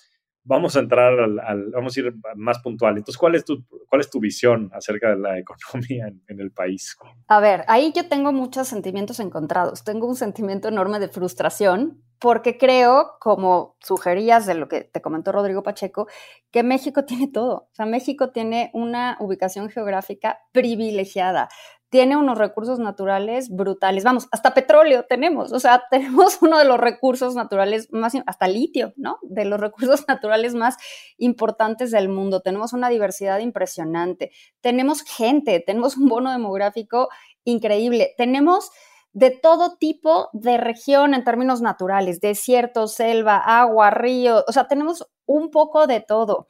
[0.44, 2.96] vamos a entrar al, vamos a ir más puntual.
[2.96, 6.96] Entonces, ¿cuál es, tu, cuál es tu visión acerca de la economía en, el país?
[7.28, 9.84] A ver, ahí yo tengo muchos sentimientos encontrados.
[9.84, 15.32] Tengo un sentimiento enorme de frustración porque creo, como sugerías de lo que te comentó
[15.32, 16.06] Rodrigo Pacheco,
[16.50, 17.68] que México tiene todo.
[17.70, 21.48] O sea, México tiene una ubicación geográfica privilegiada
[21.94, 24.02] tiene unos recursos naturales brutales.
[24.02, 28.92] Vamos, hasta petróleo tenemos, o sea, tenemos uno de los recursos naturales más, hasta litio,
[28.96, 29.18] ¿no?
[29.22, 30.76] De los recursos naturales más
[31.18, 32.40] importantes del mundo.
[32.40, 34.32] Tenemos una diversidad impresionante.
[34.60, 37.10] Tenemos gente, tenemos un bono demográfico
[37.44, 38.12] increíble.
[38.16, 38.72] Tenemos
[39.12, 45.06] de todo tipo de región en términos naturales, desierto, selva, agua, río, o sea, tenemos
[45.26, 46.48] un poco de todo.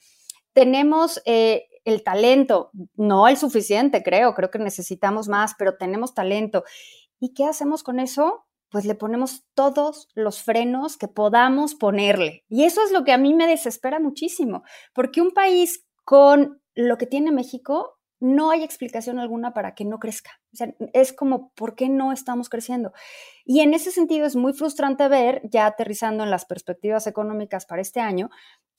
[0.54, 6.64] Tenemos eh, el talento, no el suficiente, creo, creo que necesitamos más, pero tenemos talento.
[7.20, 8.46] ¿Y qué hacemos con eso?
[8.70, 12.44] Pues le ponemos todos los frenos que podamos ponerle.
[12.48, 16.98] Y eso es lo que a mí me desespera muchísimo, porque un país con lo
[16.98, 17.93] que tiene México,
[18.24, 20.30] no hay explicación alguna para que no crezca.
[20.54, 22.94] O sea, es como, ¿por qué no estamos creciendo?
[23.44, 27.82] Y en ese sentido es muy frustrante ver, ya aterrizando en las perspectivas económicas para
[27.82, 28.30] este año,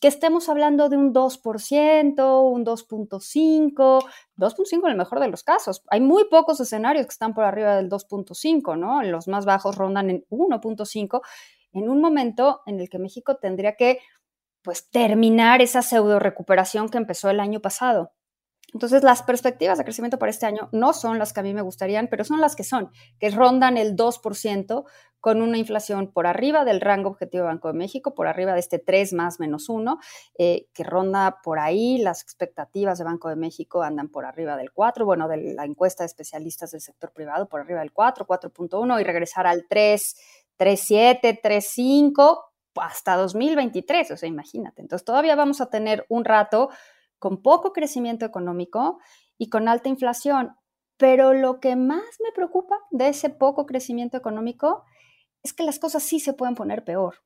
[0.02, 4.04] que estemos hablando de un 2%, un 2.5,
[4.36, 5.84] 2.5 en el mejor de los casos.
[5.90, 9.04] Hay muy pocos escenarios que están por arriba del 2.5, ¿no?
[9.04, 11.22] Los más bajos rondan en 1.5
[11.74, 14.00] en un momento en el que México tendría que
[14.64, 18.12] pues terminar esa pseudo recuperación que empezó el año pasado.
[18.76, 21.62] Entonces, las perspectivas de crecimiento para este año no son las que a mí me
[21.62, 24.84] gustarían, pero son las que son, que rondan el 2%
[25.22, 28.60] con una inflación por arriba del rango objetivo de Banco de México, por arriba de
[28.60, 29.98] este 3 más menos 1,
[30.38, 32.00] eh, que ronda por ahí.
[32.00, 36.04] Las expectativas de Banco de México andan por arriba del 4, bueno, de la encuesta
[36.04, 40.16] de especialistas del sector privado por arriba del 4, 4.1 y regresar al 3,
[40.60, 42.42] 3.7, 3.5
[42.76, 44.82] hasta 2023, o sea, imagínate.
[44.82, 46.72] Entonces, todavía vamos a tener un rato
[47.26, 49.00] con poco crecimiento económico
[49.40, 50.56] y con alta inflación.
[50.96, 54.84] Pero lo que más me preocupa de ese poco crecimiento económico
[55.42, 57.24] es que las cosas sí se pueden poner peor.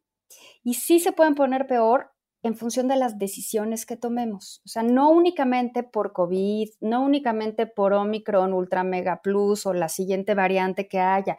[0.63, 4.61] Y sí se pueden poner peor en función de las decisiones que tomemos.
[4.63, 9.89] O sea, no únicamente por COVID, no únicamente por Omicron, Ultra Mega Plus o la
[9.89, 11.35] siguiente variante que haya.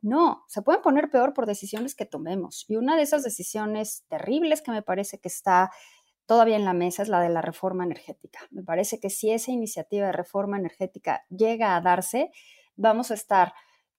[0.00, 2.66] No, se pueden poner peor por decisiones que tomemos.
[2.68, 5.72] Y una de esas decisiones terribles que me parece que está
[6.26, 8.40] todavía en la mesa es la de la reforma energética.
[8.50, 12.30] Me parece que si esa iniciativa de reforma energética llega a darse,
[12.76, 13.54] vamos a estar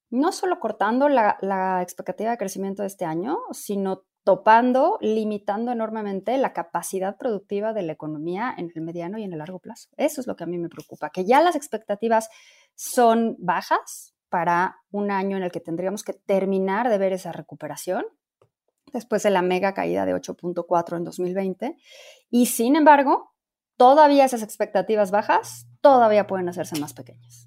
[0.10, 6.54] no solo cortando la, expectativa de crecimiento de este año, sino topando, limitando enormemente la
[6.54, 9.90] capacidad productiva de la economía en el mediano y en el largo plazo.
[9.96, 12.30] Eso es lo que a mí me preocupa, que ya las expectativas
[12.76, 18.06] son bajas para un año en el que tendríamos que terminar de ver esa recuperación
[18.94, 21.78] después de la mega caída de 8.4 en 2020.
[22.30, 23.34] Y sin embargo,
[23.78, 27.47] todavía esas expectativas bajas todavía pueden hacerse más pequeñas.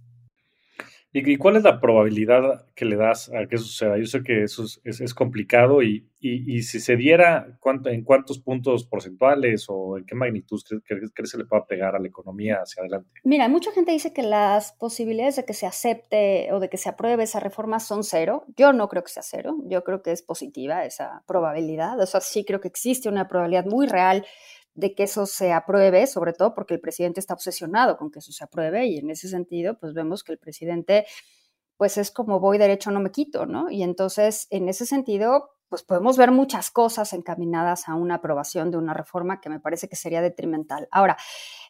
[1.12, 3.98] ¿Y, cuál es la probabilidad que le das a que eso suceda?
[3.98, 9.98] Yo sé que eso es, complicado y, si se diera, ¿en cuántos puntos porcentuales o
[9.98, 13.10] en qué magnitud crees, que se le pueda pegar a la economía hacia adelante?
[13.24, 16.88] Mira, mucha gente dice que las posibilidades de que se acepte o de que se
[16.88, 18.44] apruebe esa reforma son cero.
[18.56, 19.56] Yo no creo que sea cero.
[19.64, 21.98] Yo creo que es positiva esa probabilidad.
[21.98, 24.24] O sea, sí creo que existe una probabilidad muy real
[24.74, 28.32] de que eso se apruebe, sobre todo porque el presidente está obsesionado con que eso
[28.32, 31.06] se apruebe y en ese sentido, pues vemos que el presidente,
[31.76, 33.70] pues es como voy derecho, no me quito, ¿no?
[33.70, 38.76] Y entonces, en ese sentido, pues podemos ver muchas cosas encaminadas a una aprobación de
[38.76, 40.88] una reforma que me parece que sería detrimental.
[40.90, 41.16] Ahora,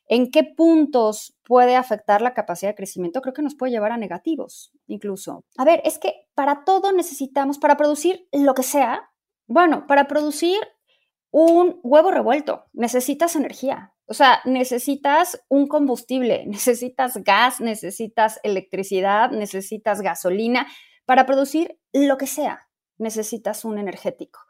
[0.09, 3.21] ¿en qué puntos puede afectar la capacidad de crecimiento?
[3.21, 5.45] Creo que nos puede llevar a negativos, incluso.
[5.59, 9.11] A ver, es que para todo necesitamos, para producir lo que sea,
[9.47, 10.59] bueno, para producir
[11.31, 20.01] un huevo revuelto, necesitas energía, o sea, necesitas un combustible, necesitas gas, necesitas electricidad, necesitas
[20.01, 20.66] gasolina.
[21.07, 24.40] Para producir lo que sea, necesitas un energético.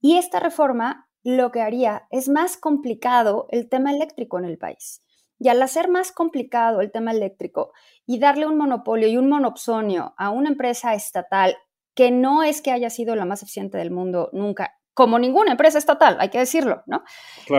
[0.00, 5.02] Y esta reforma lo que haría es más complicado el tema eléctrico en el país.
[5.38, 7.72] Y al hacer más complicado el tema eléctrico
[8.06, 11.56] y darle un monopolio y un monopsonio a una empresa estatal
[11.94, 15.78] que no es que haya sido la más eficiente del mundo nunca, como ninguna empresa
[15.78, 17.02] estatal, hay que decirlo, ¿no?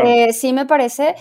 [0.04, 1.16] Eh, sí me parece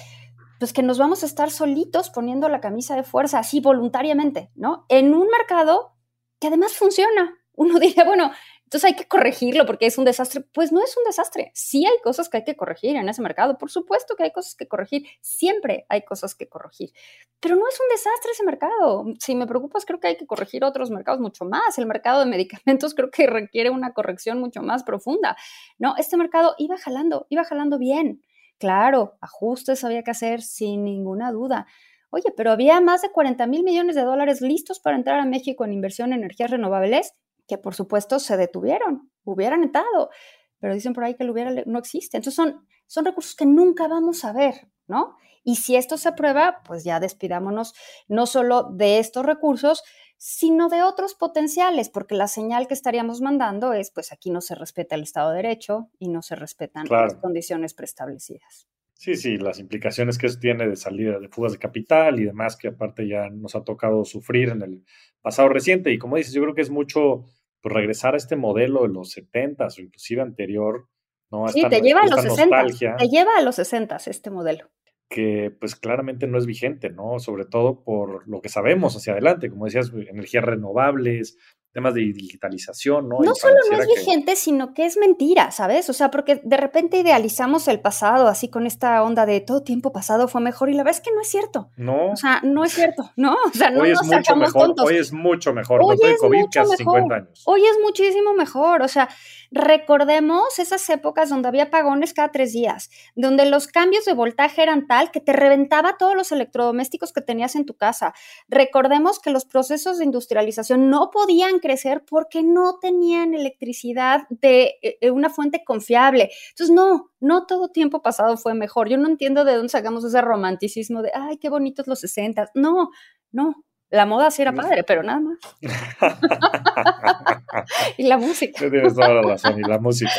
[0.58, 4.86] pues que nos vamos a estar solitos poniendo la camisa de fuerza así voluntariamente, ¿no?
[4.88, 5.94] En un mercado
[6.40, 7.36] que además funciona.
[7.52, 8.30] Uno diría, bueno,
[8.74, 10.40] entonces hay que corregirlo porque es un desastre.
[10.52, 11.52] Pues no es un desastre.
[11.54, 13.56] Sí hay cosas que hay que corregir en ese mercado.
[13.56, 15.06] Por supuesto que hay cosas que corregir.
[15.20, 16.90] Siempre hay cosas que corregir.
[17.38, 19.04] Pero no es un desastre ese mercado.
[19.20, 21.78] Si me preocupas, creo que hay que corregir otros mercados mucho más.
[21.78, 25.36] El mercado de medicamentos creo que requiere una corrección mucho más profunda.
[25.78, 28.22] No, este mercado iba jalando, iba jalando bien.
[28.58, 31.68] Claro, ajustes había que hacer sin ninguna duda.
[32.10, 35.64] Oye, pero había más de 40 mil millones de dólares listos para entrar a México
[35.64, 37.14] en inversión en energías renovables
[37.46, 40.10] que por supuesto se detuvieron, hubieran entrado,
[40.58, 42.16] pero dicen por ahí que el hubiera no existe.
[42.16, 45.16] Entonces son, son recursos que nunca vamos a ver, ¿no?
[45.42, 47.74] Y si esto se aprueba, pues ya despidámonos
[48.08, 49.82] no solo de estos recursos,
[50.16, 54.54] sino de otros potenciales, porque la señal que estaríamos mandando es, pues aquí no se
[54.54, 58.66] respeta el Estado de Derecho y no se respetan las condiciones preestablecidas.
[59.04, 62.56] Sí, sí, las implicaciones que eso tiene de salida de fugas de capital y demás,
[62.56, 64.82] que aparte ya nos ha tocado sufrir en el
[65.20, 65.92] pasado reciente.
[65.92, 67.26] Y como dices, yo creo que es mucho
[67.60, 70.88] pues, regresar a este modelo de los 70 o inclusive anterior.
[71.30, 71.46] ¿no?
[71.48, 72.96] sí, te lleva a los 60.
[72.96, 74.70] Te lleva a los 60 este modelo
[75.10, 77.20] que pues claramente no es vigente, ¿no?
[77.20, 81.36] Sobre todo por lo que sabemos hacia adelante, como decías, energías renovables,
[81.74, 83.18] temas de digitalización, ¿no?
[83.18, 85.90] No solo no es vigente, sino que es mentira, ¿sabes?
[85.90, 89.92] O sea, porque de repente idealizamos el pasado así con esta onda de todo tiempo
[89.92, 91.70] pasado fue mejor y la verdad es que no es cierto.
[91.76, 92.12] No.
[92.12, 93.34] O sea, no es cierto, ¿no?
[93.44, 96.76] O sea, no hoy es mucho mejor, Hoy es mucho mejor hoy COVID que hace
[96.76, 97.42] 50 años.
[97.44, 99.08] Hoy es muchísimo mejor, o sea,
[99.50, 104.86] recordemos esas épocas donde había apagones cada tres días, donde los cambios de voltaje eran
[104.86, 108.14] tal que te reventaba todos los electrodomésticos que tenías en tu casa.
[108.48, 115.10] Recordemos que los procesos de industrialización no podían crecer porque no tenían electricidad de, eh,
[115.10, 116.30] una fuente confiable.
[116.50, 118.90] Entonces, no, no todo tiempo pasado fue mejor.
[118.90, 122.50] Yo no entiendo de dónde sacamos ese romanticismo de, ay, qué bonitos los 60.
[122.54, 122.90] No,
[123.32, 125.38] no, la moda sí era padre, pero nada más.
[127.96, 128.58] y la música.
[128.58, 130.12] Tienes toda la razón, y la música.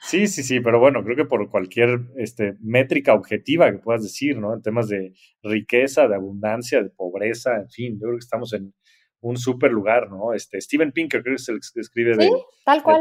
[0.00, 4.38] Sí, sí, sí, pero bueno, creo que por cualquier este, métrica objetiva que puedas decir,
[4.38, 4.54] ¿no?
[4.54, 8.74] En temas de riqueza, de abundancia, de pobreza, en fin, yo creo que estamos en,
[9.20, 10.32] un súper lugar, ¿no?
[10.32, 12.30] Este, Steven Pinker creo que es el que escribe de,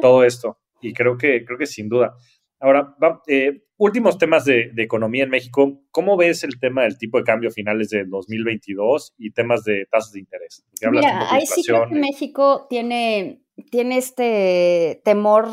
[0.01, 2.15] todo esto y creo que, creo que sin duda.
[2.59, 2.95] Ahora,
[3.27, 5.81] eh, últimos temas de, economía en México.
[5.91, 10.13] ¿Cómo ves el tema del tipo de cambio finales del 2022 y temas de tasas
[10.13, 10.65] de interés?
[10.91, 15.49] Mira, ahí sí creo que México tiene, tiene este temor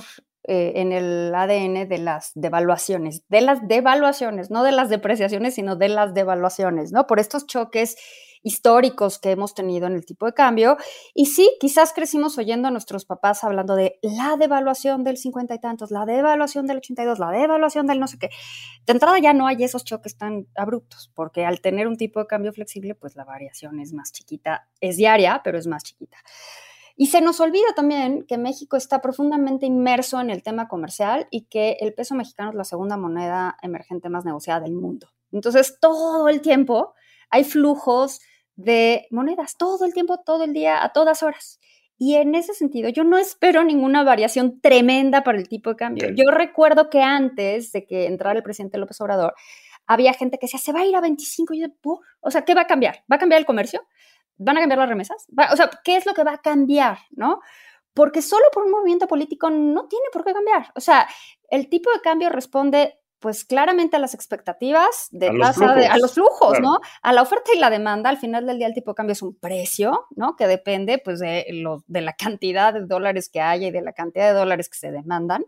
[0.47, 5.77] eh, en el ADN de las devaluaciones, de las devaluaciones, no de las depreciaciones, sino
[5.77, 7.07] de las devaluaciones, ¿no?
[7.07, 7.97] Por estos choques
[8.45, 10.77] históricos que hemos tenido en el tipo de cambio.
[11.15, 15.59] Y sí, quizás crecimos oyendo a nuestros papás hablando de la devaluación del cincuenta y
[15.59, 18.31] tantos, la devaluación del 82, la devaluación del no sé qué.
[18.87, 22.27] De entrada ya no hay esos choques tan abruptos, porque al tener un tipo de
[22.27, 26.19] cambio flexible, pues la variación es más chiquita, es diaria, pero es más chiquita.
[26.97, 31.47] Y se nos olvida también que México está profundamente inmerso en el tema comercial y
[31.47, 35.09] que el peso mexicano es la segunda moneda emergente más negociada del mundo.
[35.33, 36.95] Entonces, todo el tiempo
[37.31, 38.21] hay flujos
[38.57, 41.61] de monedas todo el tiempo, todo el día, a todas horas.
[41.97, 46.09] Y en ese sentido, yo no espero ninguna variación tremenda para el tipo de cambio.
[46.09, 49.35] Yo recuerdo que antes de que entrara el presidente López Obrador,
[49.87, 51.55] había gente que decía, se va a ir a 25.
[51.55, 51.69] Y yo,
[52.21, 53.05] o sea, ¿qué va a cambiar?
[53.11, 53.87] ¿Va a cambiar el comercio?
[54.37, 55.27] ¿Van a cambiar las remesas?
[55.53, 56.99] o sea, ¿qué es lo que va a cambiar?
[57.11, 57.41] ¿No?
[57.93, 60.73] Porque solo por un movimiento político no tiene por qué cambiar.
[60.75, 61.07] O sea,
[61.49, 65.87] el tipo de cambio responde pues claramente a las expectativas de a tasa, los de,
[65.87, 66.81] a los flujos, ¿no?
[67.01, 69.23] A la oferta y la demanda, al final del día el tipo de cambio es
[69.23, 70.37] un precio, ¿no?
[70.37, 73.95] Que depende pues de, lo, de la cantidad de dólares que haya y de la
[73.95, 75.47] cantidad de dólares que se demandan.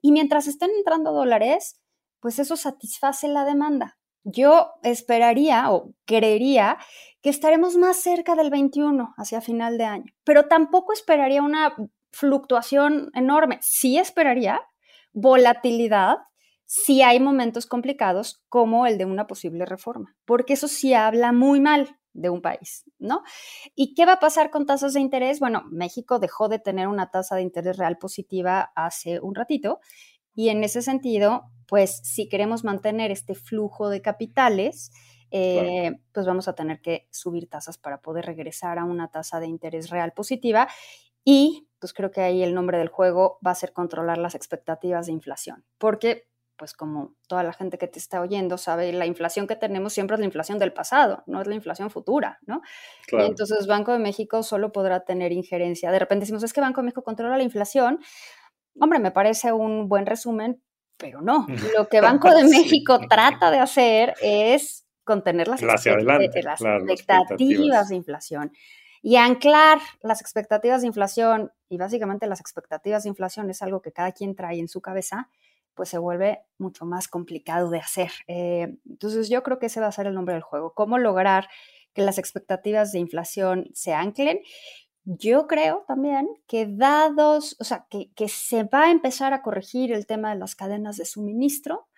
[0.00, 1.78] Y mientras estén entrando dólares,
[2.20, 3.98] pues eso satisface la demanda.
[4.24, 6.78] Yo esperaría o creería
[7.20, 11.76] que estaremos más cerca del 21 hacia final de año, pero tampoco esperaría una
[12.12, 13.58] fluctuación enorme.
[13.60, 14.62] Sí esperaría
[15.12, 16.16] volatilidad
[16.72, 21.58] si hay momentos complicados como el de una posible reforma, porque eso sí habla muy
[21.58, 23.24] mal de un país, ¿no?
[23.74, 25.40] ¿Y qué va a pasar con tasas de interés?
[25.40, 29.80] Bueno, México dejó de tener una tasa de interés real positiva hace un ratito
[30.32, 34.92] y en ese sentido, pues si queremos mantener este flujo de capitales,
[35.32, 39.48] eh, pues vamos a tener que subir tasas para poder regresar a una tasa de
[39.48, 40.68] interés real positiva
[41.24, 45.06] y pues creo que ahí el nombre del juego va a ser controlar las expectativas
[45.06, 46.29] de inflación, porque
[46.60, 50.16] pues como toda la gente que te está oyendo sabe, la inflación que tenemos siempre
[50.16, 52.60] es la inflación del pasado, no es la inflación futura, ¿no?
[53.12, 55.90] entonces Banco de México solo podrá tener injerencia.
[55.90, 57.98] De repente decimos, es que Banco de México controla la inflación.
[58.78, 60.62] Hombre, me parece un buen resumen,
[60.98, 61.46] pero no.
[61.78, 68.52] Lo que Banco de México trata de hacer es contener las, las expectativas de inflación
[69.00, 73.92] y anclar las expectativas de inflación y básicamente las expectativas de inflación es algo que
[73.92, 75.30] cada quien trae en su cabeza
[75.80, 78.10] pues se vuelve mucho más complicado de hacer.
[78.26, 81.48] Eh, entonces yo creo que ese va a ser el nombre del juego, cómo lograr
[81.94, 84.40] que las expectativas de inflación se anclen.
[85.04, 89.90] Yo creo también que dados, o sea, que, que se va a empezar a corregir
[89.90, 91.88] el tema de las cadenas de suministro,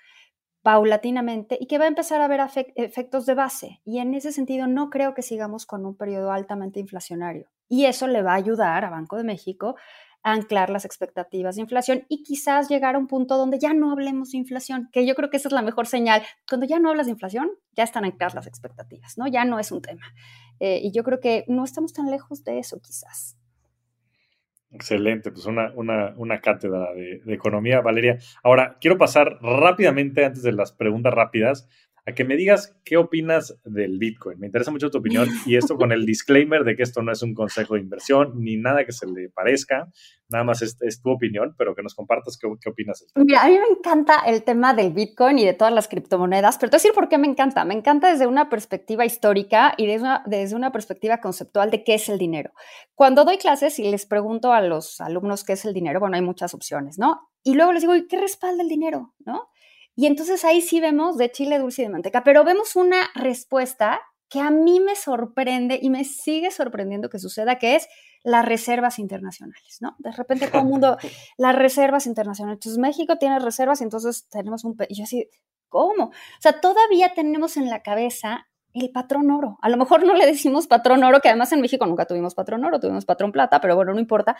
[0.63, 2.39] paulatinamente y que va a empezar a haber
[2.77, 3.81] efectos de base.
[3.85, 7.51] Y en ese sentido no creo que sigamos con un periodo altamente inflacionario.
[7.69, 9.75] Y eso le va a ayudar a Banco de México
[10.23, 14.31] anclar las expectativas de inflación y quizás llegar a un punto donde ya no hablemos
[14.31, 16.23] de inflación, que yo creo que esa es la mejor señal.
[16.49, 19.27] Cuando ya no hablas de inflación, ya están ancladas las expectativas, ¿no?
[19.27, 20.07] Ya no es un tema.
[20.61, 23.37] Eh, y yo creo que no estamos tan lejos de eso, quizás.
[24.71, 28.19] Excelente, pues una, una, una cátedra de, de, economía, Valeria.
[28.43, 31.69] Ahora, quiero pasar rápidamente, antes de las preguntas rápidas,
[32.05, 34.39] a que me digas qué opinas del Bitcoin.
[34.41, 37.23] Me interesa mucho tu opinión y esto con el disclaimer de que esto no es
[37.23, 39.89] un consejo de inversión ni nada que se le parezca,
[40.29, 43.07] nada más es, tu opinión, pero que nos compartas qué, opinas.
[43.15, 46.71] Mira, a mí me encanta el tema del Bitcoin y de todas las criptomonedas, pero
[46.71, 47.65] te voy a decir por qué me encanta.
[47.65, 51.95] Me encanta desde una perspectiva histórica y desde una, desde una perspectiva conceptual de qué
[51.95, 52.53] es el dinero.
[52.95, 56.23] Cuando doy clases y les pregunto a los alumnos qué es el dinero, bueno, hay
[56.23, 57.29] muchas opciones, ¿no?
[57.45, 59.15] Y luego les digo, ¿y qué respalda el dinero?
[59.25, 59.49] ¿No?
[59.95, 64.01] Y entonces ahí sí vemos de chile dulce y de manteca, pero vemos una respuesta
[64.29, 67.87] que a mí me sorprende y me sigue sorprendiendo que suceda, que es
[68.25, 69.95] las reservas internacionales, ¿no?
[69.99, 70.97] De repente todo el mundo,
[71.37, 72.57] las reservas internacionales.
[72.57, 74.75] Entonces México tiene reservas y entonces tenemos un...
[74.89, 75.29] Y yo así,
[75.69, 76.05] ¿cómo?
[76.05, 79.59] O sea, todavía tenemos en la cabeza el patrón oro.
[79.61, 82.65] A lo mejor no le decimos patrón oro, que además en México nunca tuvimos patrón
[82.65, 84.37] oro, tuvimos patrón plata, pero bueno, no importa.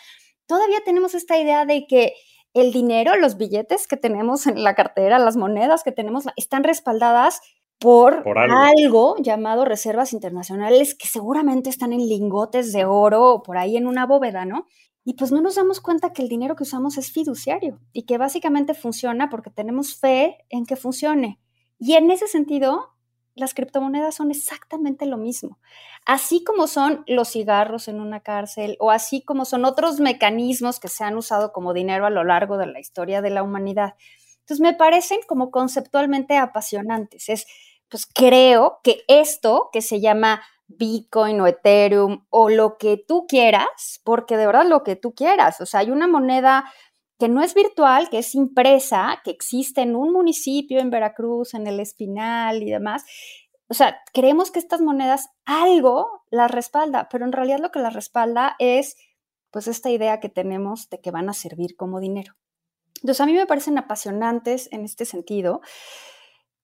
[0.47, 2.15] Todavía tenemos esta idea de que
[2.55, 7.41] el dinero, los billetes que tenemos en la cartera, las monedas que tenemos, están respaldadas
[7.79, 9.17] por, algo.
[9.19, 14.07] llamado reservas internacionales que seguramente están en lingotes de oro o por ahí en una
[14.07, 14.67] bóveda, ¿no?
[15.05, 18.19] Y pues no nos damos cuenta que el dinero que usamos es fiduciario y que
[18.19, 21.41] básicamente funciona porque tenemos fe en que funcione.
[21.79, 22.93] Y en ese sentido,
[23.35, 25.59] las criptomonedas son exactamente lo mismo.
[26.05, 30.89] Así como son los cigarros en una cárcel o así como son otros mecanismos que
[30.89, 33.95] se han usado como dinero a lo largo de la historia de la humanidad.
[34.41, 37.29] Entonces me parecen como conceptualmente apasionantes.
[37.29, 37.47] Es,
[37.89, 44.01] pues creo que esto que se llama Bitcoin o Ethereum o lo que tú quieras,
[44.05, 46.65] porque de verdad lo que tú quieras, o sea, hay una moneda
[47.19, 51.69] que no es virtual, que es impresa, que existe en un municipio en Veracruz, en
[51.69, 53.05] el Espinal y demás.
[53.73, 57.95] O sea, creemos que estas monedas algo las respalda, pero en realidad lo que las
[57.95, 58.97] respalda es
[59.51, 62.35] pues esta idea que tenemos de que van a servir como dinero.
[62.97, 65.63] Entonces a mí me parecen apasionantes en este sentido,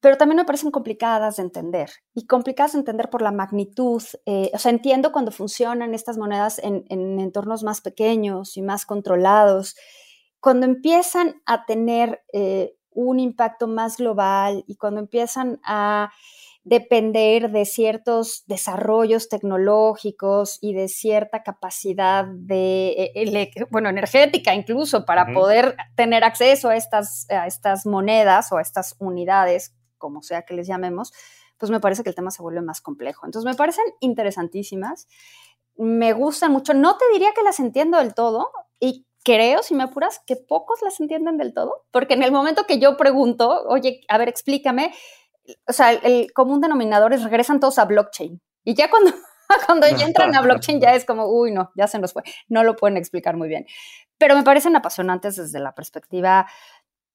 [0.00, 4.02] pero también me parecen complicadas de entender y complicadas de entender por la magnitud.
[4.26, 8.84] Eh, o sea, entiendo cuando funcionan estas monedas en, en entornos más pequeños y más
[8.84, 9.76] controlados
[10.40, 16.12] cuando empiezan a tener eh, un impacto más global y cuando empiezan a
[16.68, 25.32] depender de ciertos desarrollos tecnológicos y de cierta capacidad de, eh, bueno, energética incluso para
[25.32, 30.54] poder tener acceso a estas, a estas monedas o a estas unidades, como sea que
[30.54, 31.12] les llamemos,
[31.56, 33.24] pues me parece que el tema se vuelve más complejo.
[33.24, 35.08] Entonces me parecen interesantísimas,
[35.76, 39.84] me gustan mucho, no te diría que las entiendo del todo y creo, si me
[39.84, 44.00] apuras, que pocos las entienden del todo, porque en el momento que yo pregunto, oye,
[44.08, 44.94] a ver, explícame,
[45.66, 48.40] o sea, el, común denominador es regresan todos a blockchain.
[48.64, 49.12] Y ya cuando,
[49.66, 52.64] cuando ya entran a blockchain ya es como, uy, no, ya se nos fue, no
[52.64, 53.66] lo pueden explicar muy bien.
[54.18, 56.46] Pero me parecen apasionantes desde la perspectiva,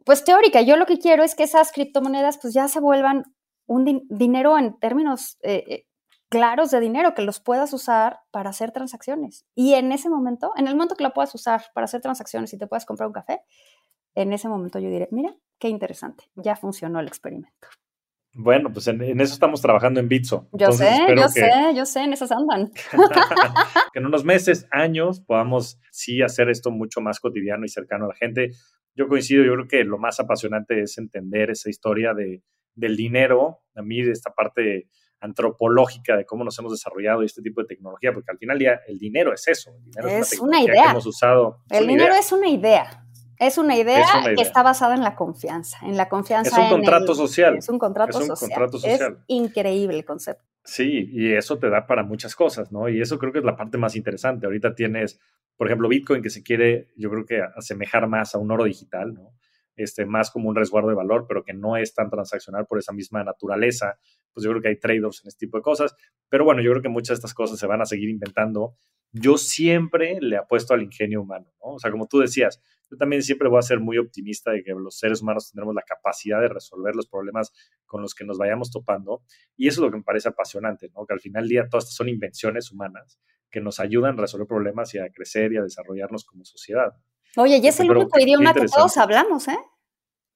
[0.06, 0.62] pues teórica.
[0.62, 3.24] Yo lo que quiero es que esas criptomonedas pues ya se vuelvan
[3.66, 5.86] un dinero en términos eh, eh,
[6.30, 9.46] claros de dinero que los puedas usar para hacer transacciones.
[9.56, 12.58] Y en ese momento, en el momento que lo puedas usar para hacer transacciones y
[12.58, 13.42] te puedas comprar un café,
[14.16, 17.68] en ese momento yo diré, mira, qué interesante, ya funcionó el experimento.
[18.36, 20.48] Bueno, pues en, eso estamos trabajando en Bitso.
[20.54, 22.72] Yo sé, yo sé, yo sé, en esas andan.
[23.94, 28.08] que en unos meses, años, podamos sí hacer esto mucho más cotidiano y cercano a
[28.10, 28.52] la gente.
[28.96, 32.42] Yo coincido, yo creo que lo más apasionante es entender esa historia de,
[32.74, 33.62] del dinero.
[33.76, 34.88] A mí, de esta parte
[35.20, 39.00] antropológica de cómo nos hemos desarrollado este tipo de tecnología, porque al final día el
[39.00, 40.84] dinero es eso, el dinero es, una, idea.
[40.84, 41.60] que hemos usado.
[41.70, 43.03] El dinero es una idea.
[43.46, 46.50] Es una idea, que está basada en la confianza, en la confianza.
[46.50, 47.58] Es un contrato social.
[47.58, 48.50] Es un contrato es un social.
[48.50, 49.18] Contrato social.
[49.20, 50.44] Es increíble el concepto.
[50.64, 52.88] Sí, y eso te da para muchas cosas, ¿no?
[52.88, 54.46] Y eso creo que es la parte más interesante.
[54.46, 55.20] Ahorita tienes,
[55.58, 59.14] por ejemplo, Bitcoin que se quiere, yo creo que asemejar más a un oro digital,
[59.14, 59.34] ¿no?
[59.76, 62.94] Este, más como un resguardo de valor, pero que no es tan transaccional por esa
[62.94, 63.98] misma naturaleza
[64.34, 65.96] pues yo creo que hay trade-offs en este tipo de cosas.
[66.30, 68.76] Pero bueno, yo creo que muchas de estas cosas se van a seguir inventando.
[69.12, 71.74] Yo siempre le apuesto al ingenio humano, ¿no?
[71.74, 72.62] O sea, como tú decías,
[72.94, 75.82] yo también siempre voy a ser muy optimista de que los seres humanos tendremos la
[75.82, 77.52] capacidad de resolver los problemas
[77.88, 79.24] con los que nos vayamos topando.
[79.58, 81.06] Y eso es lo que me parece apasionante, ¿no?
[81.08, 83.20] Que al final del día todas estas son invenciones humanas
[83.50, 86.94] que nos ayudan a resolver problemas y a crecer y a desarrollarnos como sociedad.
[87.36, 89.60] Oye, y es el único idioma que todos hablamos, ¿eh?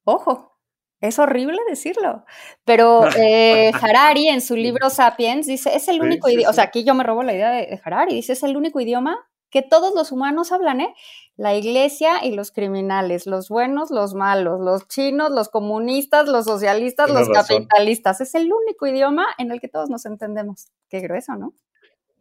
[0.04, 0.56] Ojo.
[1.00, 2.26] Es horrible decirlo,
[2.66, 6.84] pero eh, Harari en su libro Sapiens dice, es el único idioma, o sea, aquí
[6.84, 10.12] yo me robo la idea de, Harari, dice, es el único idioma que todos los
[10.12, 10.94] humanos hablan, ¿eh?
[11.36, 17.10] La iglesia y los criminales, los buenos, los malos, los chinos, los comunistas, los socialistas,
[17.10, 18.22] los capitalistas.
[18.22, 20.70] Es el único idioma en el que todos nos entendemos.
[20.90, 21.54] Qué grueso, ¿no?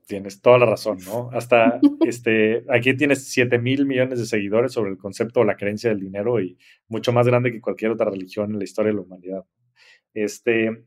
[0.07, 1.31] Tienes toda la razón, ¿no?
[1.33, 5.91] Hasta este, aquí tienes 7 mil millones de seguidores sobre el concepto o la creencia
[5.91, 6.59] del dinero y
[6.89, 9.45] mucho más grande que cualquier otra religión en la historia de la humanidad.
[10.15, 10.87] Este,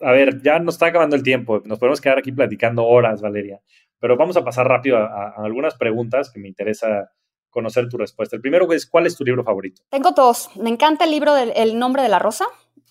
[0.00, 3.60] a ver, ya nos está acabando el tiempo, nos podemos quedar aquí platicando horas, Valeria,
[4.00, 7.12] pero vamos a pasar rápido a, algunas preguntas que me interesa
[7.50, 8.36] conocer tu respuesta.
[8.36, 9.82] El primero es, ¿cuál es tu libro favorito?
[9.90, 10.50] Tengo dos.
[10.56, 12.46] Me encanta el libro del El nombre de la rosa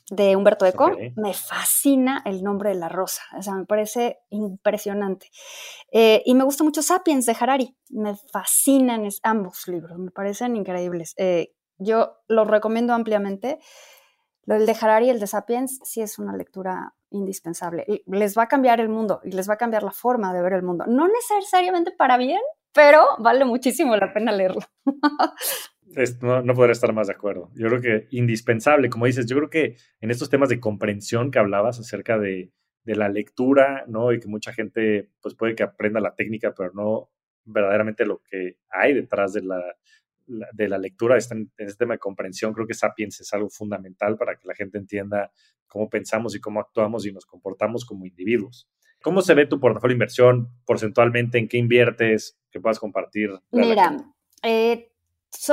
[0.09, 0.91] de Humberto Eco.
[1.15, 5.29] Me fascina el nombre de la rosa, o sea, me parece impresionante.
[5.91, 11.13] Eh, y me gusta mucho Sapiens de Harari, me fascinan ambos libros, me parecen increíbles.
[11.17, 13.59] Eh, yo los recomiendo ampliamente.
[14.47, 17.85] El de Harari y el de Sapiens sí es una lectura indispensable.
[18.05, 20.53] Les va a cambiar el mundo y les va a cambiar la forma de ver
[20.53, 20.85] el mundo.
[20.87, 22.39] No necesariamente para bien,
[22.73, 24.61] pero vale muchísimo la pena leerlo.
[26.21, 27.49] no, no podría estar más de acuerdo.
[27.55, 31.39] Yo creo que indispensable, como dices, yo creo que en estos temas de comprensión que
[31.39, 32.51] hablabas acerca de,
[32.85, 34.13] la lectura, ¿no?
[34.13, 37.09] Y que mucha gente, pues puede que aprenda la técnica, pero no
[37.43, 39.61] verdaderamente lo que hay detrás de la,
[40.27, 44.17] de la lectura, este, en, este tema de comprensión, creo que Sapiens es algo fundamental
[44.17, 45.31] para que la gente entienda
[45.67, 48.69] cómo pensamos y cómo actuamos y nos comportamos como individuos.
[49.01, 51.37] ¿Cómo se ve tu portafolio de inversión porcentualmente?
[51.37, 52.37] ¿En qué inviertes?
[52.51, 53.29] ¿Qué puedas compartir?
[53.51, 53.95] Mira,
[54.43, 54.91] eh,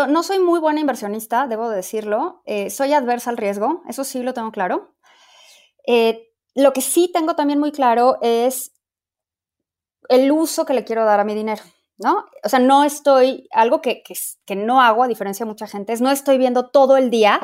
[0.08, 2.42] no soy muy buena inversionista, debo decirlo.
[2.46, 4.94] Eh, soy adversa al riesgo, eso sí lo tengo claro.
[5.86, 8.72] Eh, lo que sí tengo también muy claro es
[10.08, 11.62] el uso que le quiero dar a mi dinero,
[12.04, 12.26] ¿no?
[12.44, 14.02] O sea, no estoy, algo que,
[14.44, 17.40] que, no hago, a diferencia de mucha gente, es no estoy viendo todo el día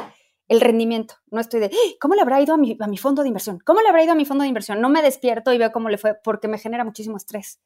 [0.49, 1.15] el rendimiento.
[1.31, 1.95] No estoy de, ¡Ah!
[1.99, 3.59] ¿cómo le habrá ido a mi, fondo de inversión?
[3.65, 4.83] ¿Cómo le habrá ido a mi fondo de inversión?
[4.83, 7.59] No me despierto y veo cómo le fue porque me genera muchísimo estrés.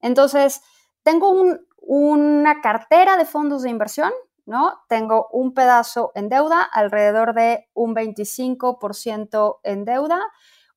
[0.00, 0.62] Entonces,
[1.02, 4.12] tengo un, una cartera de fondos de inversión,
[4.44, 4.82] ¿no?
[4.88, 10.20] Tengo un pedazo en deuda, alrededor de un 25% en deuda,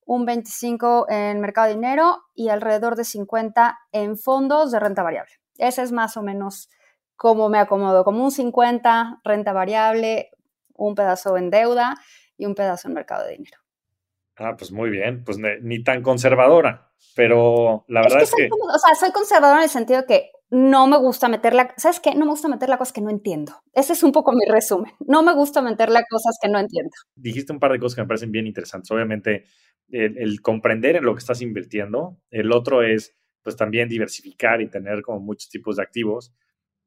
[0.05, 5.38] un 25% en mercado de dinero y alrededor de 50% en fondos de renta variable.
[5.59, 6.69] Ese es más o menos
[7.15, 10.31] cómo me acomodo, como un 50% renta variable,
[10.73, 11.97] un pedazo en deuda
[12.37, 13.57] y un pedazo en mercado de dinero.
[14.37, 18.47] Ah, pues muy bien, pues ni tan conservadora, pero la verdad es que...
[18.49, 22.15] o sea, soy conservadora en el sentido que no me gusta meterla, ¿sabes qué?
[22.15, 23.53] No me gusta meterla a cosas que no entiendo.
[23.73, 24.91] Ese es un poco mi resumen.
[25.05, 26.91] No me gusta meterla a cosas que no entiendo.
[27.15, 28.89] Dijiste un par de cosas que me parecen bien interesantes.
[28.89, 29.45] Obviamente,
[29.89, 32.17] el, comprender en lo que estás invirtiendo.
[32.31, 36.33] El otro es, pues, también diversificar y tener como muchos tipos de activos.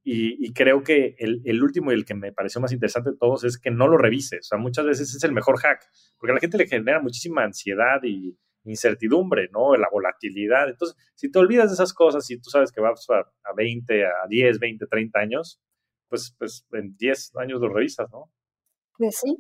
[0.05, 3.45] Y, creo que el, el, último y el que me pareció más interesante de todos
[3.45, 4.41] es que no lo revises.
[4.41, 5.81] O sea, muchas veces es el mejor hack,
[6.19, 9.75] porque a la gente le genera muchísima ansiedad y, incertidumbre, ¿no?
[9.77, 10.69] La volatilidad.
[10.69, 14.07] Entonces, si te olvidas de esas cosas y tú sabes que vas a, a 20,
[14.07, 15.61] a 10, 20, 30 años,
[16.09, 18.31] pues, pues en 10 años lo revisas, ¿no?
[18.97, 19.37] Pues sí.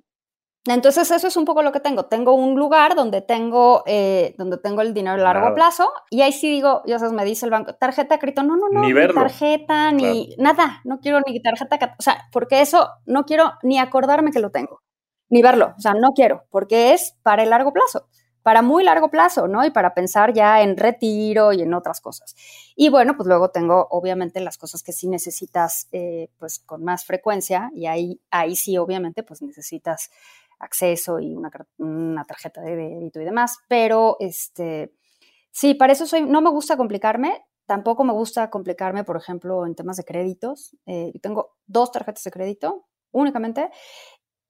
[0.66, 2.04] Entonces eso es un poco lo que tengo.
[2.04, 6.32] Tengo un lugar donde tengo, eh, donde tengo el dinero a largo plazo y ahí
[6.32, 9.90] sí digo, ya sabes, me dice el banco, tarjeta crédito, no, no, no, ni, tarjeta,
[9.90, 14.38] ni nada, no quiero ni tarjeta, o sea, porque eso no quiero ni acordarme que
[14.38, 14.82] lo tengo,
[15.30, 18.06] ni verlo, o sea, no quiero, porque es para el largo plazo
[18.42, 19.64] para muy largo plazo, ¿no?
[19.64, 22.34] Y para pensar ya en retiro y en otras cosas.
[22.74, 27.04] Y bueno, pues luego tengo obviamente las cosas que sí necesitas, eh, pues con más
[27.04, 30.10] frecuencia y ahí, ahí sí obviamente pues necesitas
[30.62, 34.94] acceso y una, una, tarjeta de débito y demás, pero este,
[35.50, 39.74] sí, para eso soy, no me gusta complicarme, tampoco me gusta complicarme, por ejemplo, en
[39.74, 40.76] temas de créditos.
[40.86, 43.70] Eh, tengo dos tarjetas de crédito únicamente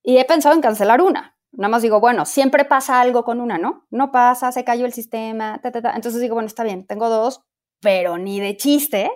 [0.03, 3.59] y he pensado en cancelar una, Nada más digo, bueno, siempre pasa algo con una,
[3.59, 3.87] ¿no?
[3.91, 5.93] No pasa, se cayó el sistema, ta, ta.
[5.95, 7.43] Entonces digo, bueno, está bien, tengo dos,
[7.81, 9.11] pero ni de chiste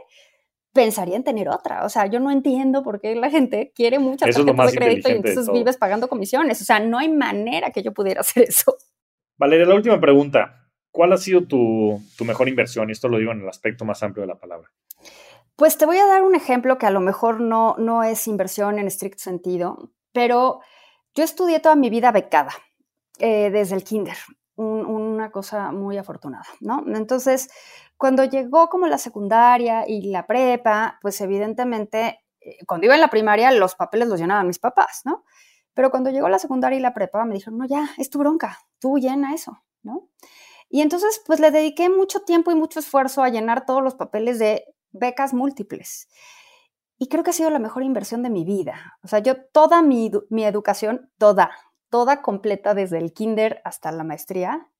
[0.77, 1.85] pensaría en tener otra.
[1.85, 5.13] O sea, yo no entiendo por qué la gente quiere muchas tarjetas de crédito y
[5.13, 6.63] entonces vives pagando comisiones.
[6.63, 8.77] O sea, no hay manera que yo pudiera hacer eso.
[9.37, 10.63] Valeria, la última pregunta.
[10.93, 12.89] ¿Cuál ha sido tu, tu mejor inversión?
[12.89, 14.71] Y esto lo digo en el aspecto más amplio de la palabra.
[15.57, 18.79] Pues te voy a dar un ejemplo que a lo mejor no, no es inversión
[18.79, 20.61] en estricto sentido, pero
[21.15, 22.53] yo estudié toda mi vida becada,
[23.19, 24.17] eh, desde el kinder,
[24.57, 26.85] una cosa muy afortunada, ¿no?
[26.95, 27.51] Entonces,
[27.97, 33.09] cuando llegó como la secundaria y la prepa, pues evidentemente, eh, cuando iba en la
[33.09, 35.25] primaria, los papeles los llenaban mis papás, ¿no?
[35.75, 38.59] Pero cuando llegó la secundaria y la prepa, me dijeron, no, ya, es tu bronca,
[38.79, 40.09] tú llena eso, ¿no?
[40.69, 44.39] Y entonces, pues le dediqué mucho tiempo y mucho esfuerzo a llenar todos los papeles
[44.39, 46.09] de becas múltiples.
[46.99, 48.99] Y creo que ha sido la mejor inversión de mi vida.
[49.03, 51.51] O sea, yo toda mi, mi educación, toda,
[51.91, 54.71] toda completa desde el kinder hasta la maestría,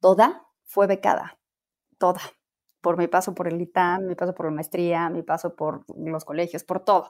[0.00, 1.38] toda fue becada,
[1.98, 2.20] toda,
[2.84, 6.26] por mi paso por el ITAM, mi paso por la maestría, mi paso por los
[6.26, 7.08] colegios, por todo.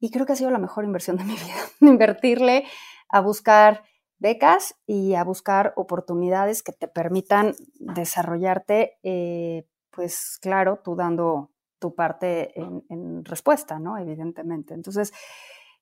[0.00, 2.64] Y creo que ha sido la mejor inversión de mi vida, invertirle
[3.10, 3.84] a buscar
[4.18, 11.94] becas y a buscar oportunidades que te permitan desarrollarte, eh, pues claro, tú dando tu
[11.94, 13.98] parte en, respuesta, ¿no?
[13.98, 14.72] Evidentemente.
[14.72, 15.12] Entonces,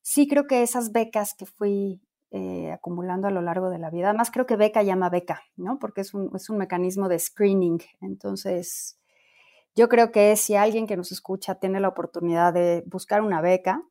[0.01, 2.03] sí creo que esas becas que fui
[2.33, 5.79] eh, acumulando a lo largo de la vida, además creo que beca llama beca, ¿no?
[5.79, 7.79] Porque es un, es un mecanismo de screening.
[8.01, 8.99] Entonces,
[9.75, 13.83] yo creo que si alguien que nos escucha tiene la oportunidad de buscar una beca,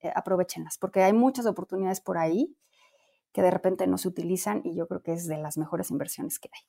[0.00, 2.56] eh, aprovechenlas, porque hay muchas oportunidades por ahí
[3.32, 6.38] que de repente no se utilizan y yo creo que es de las mejores inversiones
[6.38, 6.60] que hay.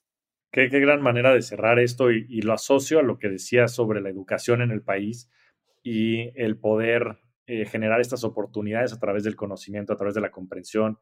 [0.51, 4.09] Qué, gran manera de cerrar esto y, lo asocio a lo que decías sobre la
[4.09, 5.30] educación en el país
[5.84, 10.32] y el poder eh, generar estas oportunidades a través del conocimiento, a través de la
[10.32, 10.97] comprensión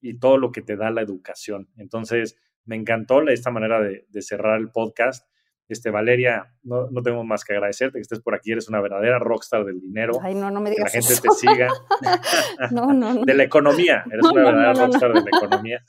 [0.00, 1.70] y todo lo que te da la educación.
[1.76, 5.26] Entonces, me encantó esta manera de, de cerrar el podcast
[5.68, 8.52] este, Valeria, no, no tengo más que agradecerte que estés por aquí.
[8.52, 10.18] Eres una verdadera rockstar del dinero.
[10.22, 11.68] Ay, no, no me digas Que la gente te siga.
[12.70, 13.24] no, no, no.
[13.24, 14.04] De la economía.
[14.10, 15.84] Eres una verdadera rockstar de la economía.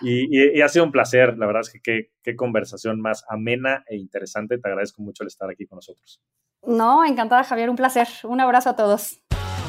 [0.00, 1.38] Y, ha sido un placer.
[1.38, 4.58] La verdad es que qué, qué conversación más amena e interesante.
[4.58, 6.20] Te agradezco mucho el estar aquí con nosotros.
[6.62, 7.70] No, encantada, Javier.
[7.70, 8.08] Un placer.
[8.24, 9.20] Un abrazo a todos.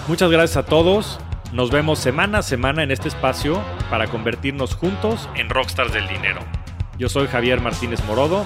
[0.07, 1.19] Muchas gracias a todos.
[1.53, 6.41] Nos vemos semana a semana en este espacio para convertirnos juntos en rockstars del dinero.
[6.99, 8.45] Yo soy Javier Martínez Morodo